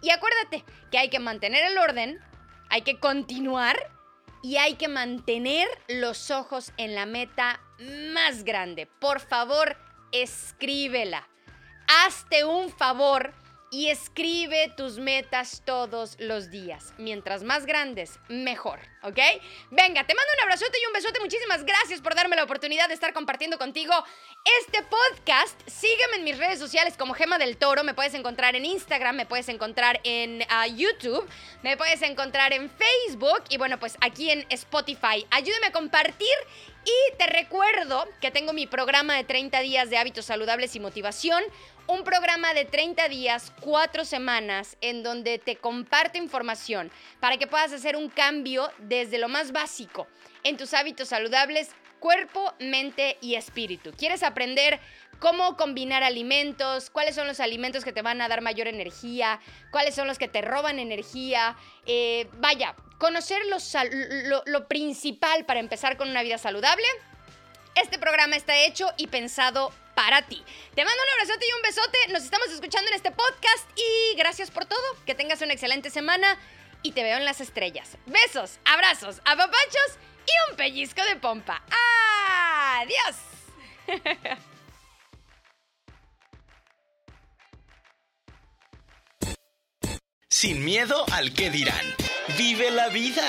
Y 0.00 0.08
acuérdate 0.08 0.64
que 0.90 0.96
hay 0.96 1.10
que 1.10 1.18
mantener 1.18 1.62
el 1.70 1.76
orden, 1.76 2.18
hay 2.70 2.80
que 2.80 2.98
continuar 2.98 3.76
y 4.42 4.56
hay 4.56 4.76
que 4.76 4.88
mantener 4.88 5.68
los 5.86 6.30
ojos 6.30 6.72
en 6.78 6.94
la 6.94 7.04
meta 7.04 7.60
más 8.14 8.42
grande. 8.42 8.86
Por 8.86 9.20
favor, 9.20 9.76
escríbela. 10.12 11.28
Hazte 12.06 12.46
un 12.46 12.70
favor 12.70 13.34
y 13.70 13.88
escribe 13.88 14.72
tus 14.76 14.98
metas 14.98 15.62
todos 15.64 16.16
los 16.18 16.50
días. 16.50 16.94
Mientras 16.98 17.42
más 17.42 17.66
grandes, 17.66 18.18
mejor, 18.28 18.78
¿ok? 19.02 19.18
Venga, 19.70 20.06
te 20.06 20.14
mando 20.14 20.32
un 20.36 20.42
abrazote 20.44 20.78
y 20.82 20.86
un 20.86 20.92
besote. 20.92 21.20
Muchísimas 21.20 21.64
gracias 21.64 22.00
por 22.00 22.14
darme 22.14 22.36
la 22.36 22.44
oportunidad 22.44 22.88
de 22.88 22.94
estar 22.94 23.12
compartiendo 23.12 23.58
contigo 23.58 23.92
este 24.60 24.82
podcast. 24.82 25.60
Sígueme 25.68 26.16
en 26.16 26.24
mis 26.24 26.38
redes 26.38 26.58
sociales 26.58 26.96
como 26.96 27.14
Gema 27.14 27.38
del 27.38 27.56
Toro. 27.56 27.82
Me 27.82 27.94
puedes 27.94 28.14
encontrar 28.14 28.54
en 28.54 28.64
Instagram, 28.64 29.16
me 29.16 29.26
puedes 29.26 29.48
encontrar 29.48 30.00
en 30.04 30.44
ah, 30.48 30.66
YouTube, 30.66 31.28
me 31.62 31.76
puedes 31.76 32.02
encontrar 32.02 32.52
en 32.52 32.70
Facebook 32.70 33.42
y 33.48 33.58
bueno, 33.58 33.78
pues 33.80 33.96
aquí 34.00 34.30
en 34.30 34.46
Spotify. 34.50 35.26
Ayúdame 35.30 35.66
a 35.66 35.72
compartir 35.72 36.36
y 36.86 37.16
te 37.16 37.26
recuerdo 37.26 38.06
que 38.20 38.30
tengo 38.30 38.52
mi 38.52 38.68
programa 38.68 39.16
de 39.16 39.24
30 39.24 39.60
días 39.60 39.90
de 39.90 39.98
hábitos 39.98 40.26
saludables 40.26 40.76
y 40.76 40.80
motivación 40.80 41.42
un 41.88 42.02
programa 42.02 42.52
de 42.52 42.64
30 42.64 43.08
días, 43.08 43.52
4 43.60 44.04
semanas, 44.04 44.76
en 44.80 45.02
donde 45.02 45.38
te 45.38 45.56
comparto 45.56 46.18
información 46.18 46.90
para 47.20 47.36
que 47.36 47.46
puedas 47.46 47.72
hacer 47.72 47.96
un 47.96 48.08
cambio 48.08 48.70
desde 48.78 49.18
lo 49.18 49.28
más 49.28 49.52
básico 49.52 50.08
en 50.42 50.56
tus 50.56 50.74
hábitos 50.74 51.08
saludables, 51.08 51.70
cuerpo, 52.00 52.54
mente 52.58 53.18
y 53.20 53.36
espíritu. 53.36 53.92
¿Quieres 53.96 54.22
aprender 54.22 54.80
cómo 55.20 55.56
combinar 55.56 56.02
alimentos? 56.02 56.90
¿Cuáles 56.90 57.14
son 57.14 57.26
los 57.26 57.40
alimentos 57.40 57.84
que 57.84 57.92
te 57.92 58.02
van 58.02 58.20
a 58.20 58.28
dar 58.28 58.40
mayor 58.40 58.66
energía? 58.66 59.40
¿Cuáles 59.70 59.94
son 59.94 60.06
los 60.06 60.18
que 60.18 60.28
te 60.28 60.42
roban 60.42 60.78
energía? 60.78 61.56
Eh, 61.86 62.28
vaya, 62.38 62.74
conocer 62.98 63.42
lo, 63.46 64.42
lo 64.44 64.68
principal 64.68 65.44
para 65.46 65.60
empezar 65.60 65.96
con 65.96 66.08
una 66.10 66.22
vida 66.22 66.38
saludable. 66.38 66.84
Este 67.76 67.98
programa 67.98 68.36
está 68.36 68.56
hecho 68.56 68.92
y 68.96 69.06
pensado 69.06 69.70
para 69.96 70.22
ti. 70.22 70.44
Te 70.76 70.84
mando 70.84 71.02
un 71.02 71.08
abrazote 71.14 71.46
y 71.48 71.52
un 71.54 71.62
besote. 71.62 71.98
Nos 72.12 72.22
estamos 72.22 72.48
escuchando 72.50 72.88
en 72.90 72.96
este 72.96 73.10
podcast 73.10 73.68
y 73.74 74.14
gracias 74.16 74.52
por 74.52 74.66
todo. 74.66 74.78
Que 75.06 75.16
tengas 75.16 75.40
una 75.40 75.54
excelente 75.54 75.90
semana 75.90 76.38
y 76.82 76.92
te 76.92 77.02
veo 77.02 77.16
en 77.16 77.24
las 77.24 77.40
estrellas. 77.40 77.96
Besos, 78.04 78.60
abrazos, 78.64 79.20
apapachos 79.24 79.98
y 80.26 80.50
un 80.50 80.56
pellizco 80.56 81.02
de 81.02 81.16
pompa. 81.16 81.64
¡Adiós! 82.78 83.16
Sin 90.28 90.62
miedo 90.62 91.06
al 91.12 91.32
que 91.32 91.50
dirán. 91.50 91.94
Vive 92.36 92.70
la 92.70 92.88
vida. 92.90 93.26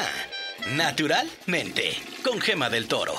Naturalmente. 0.71 1.97
Con 2.21 2.41
Gema 2.41 2.69
del 2.69 2.89
Toro. 2.89 3.17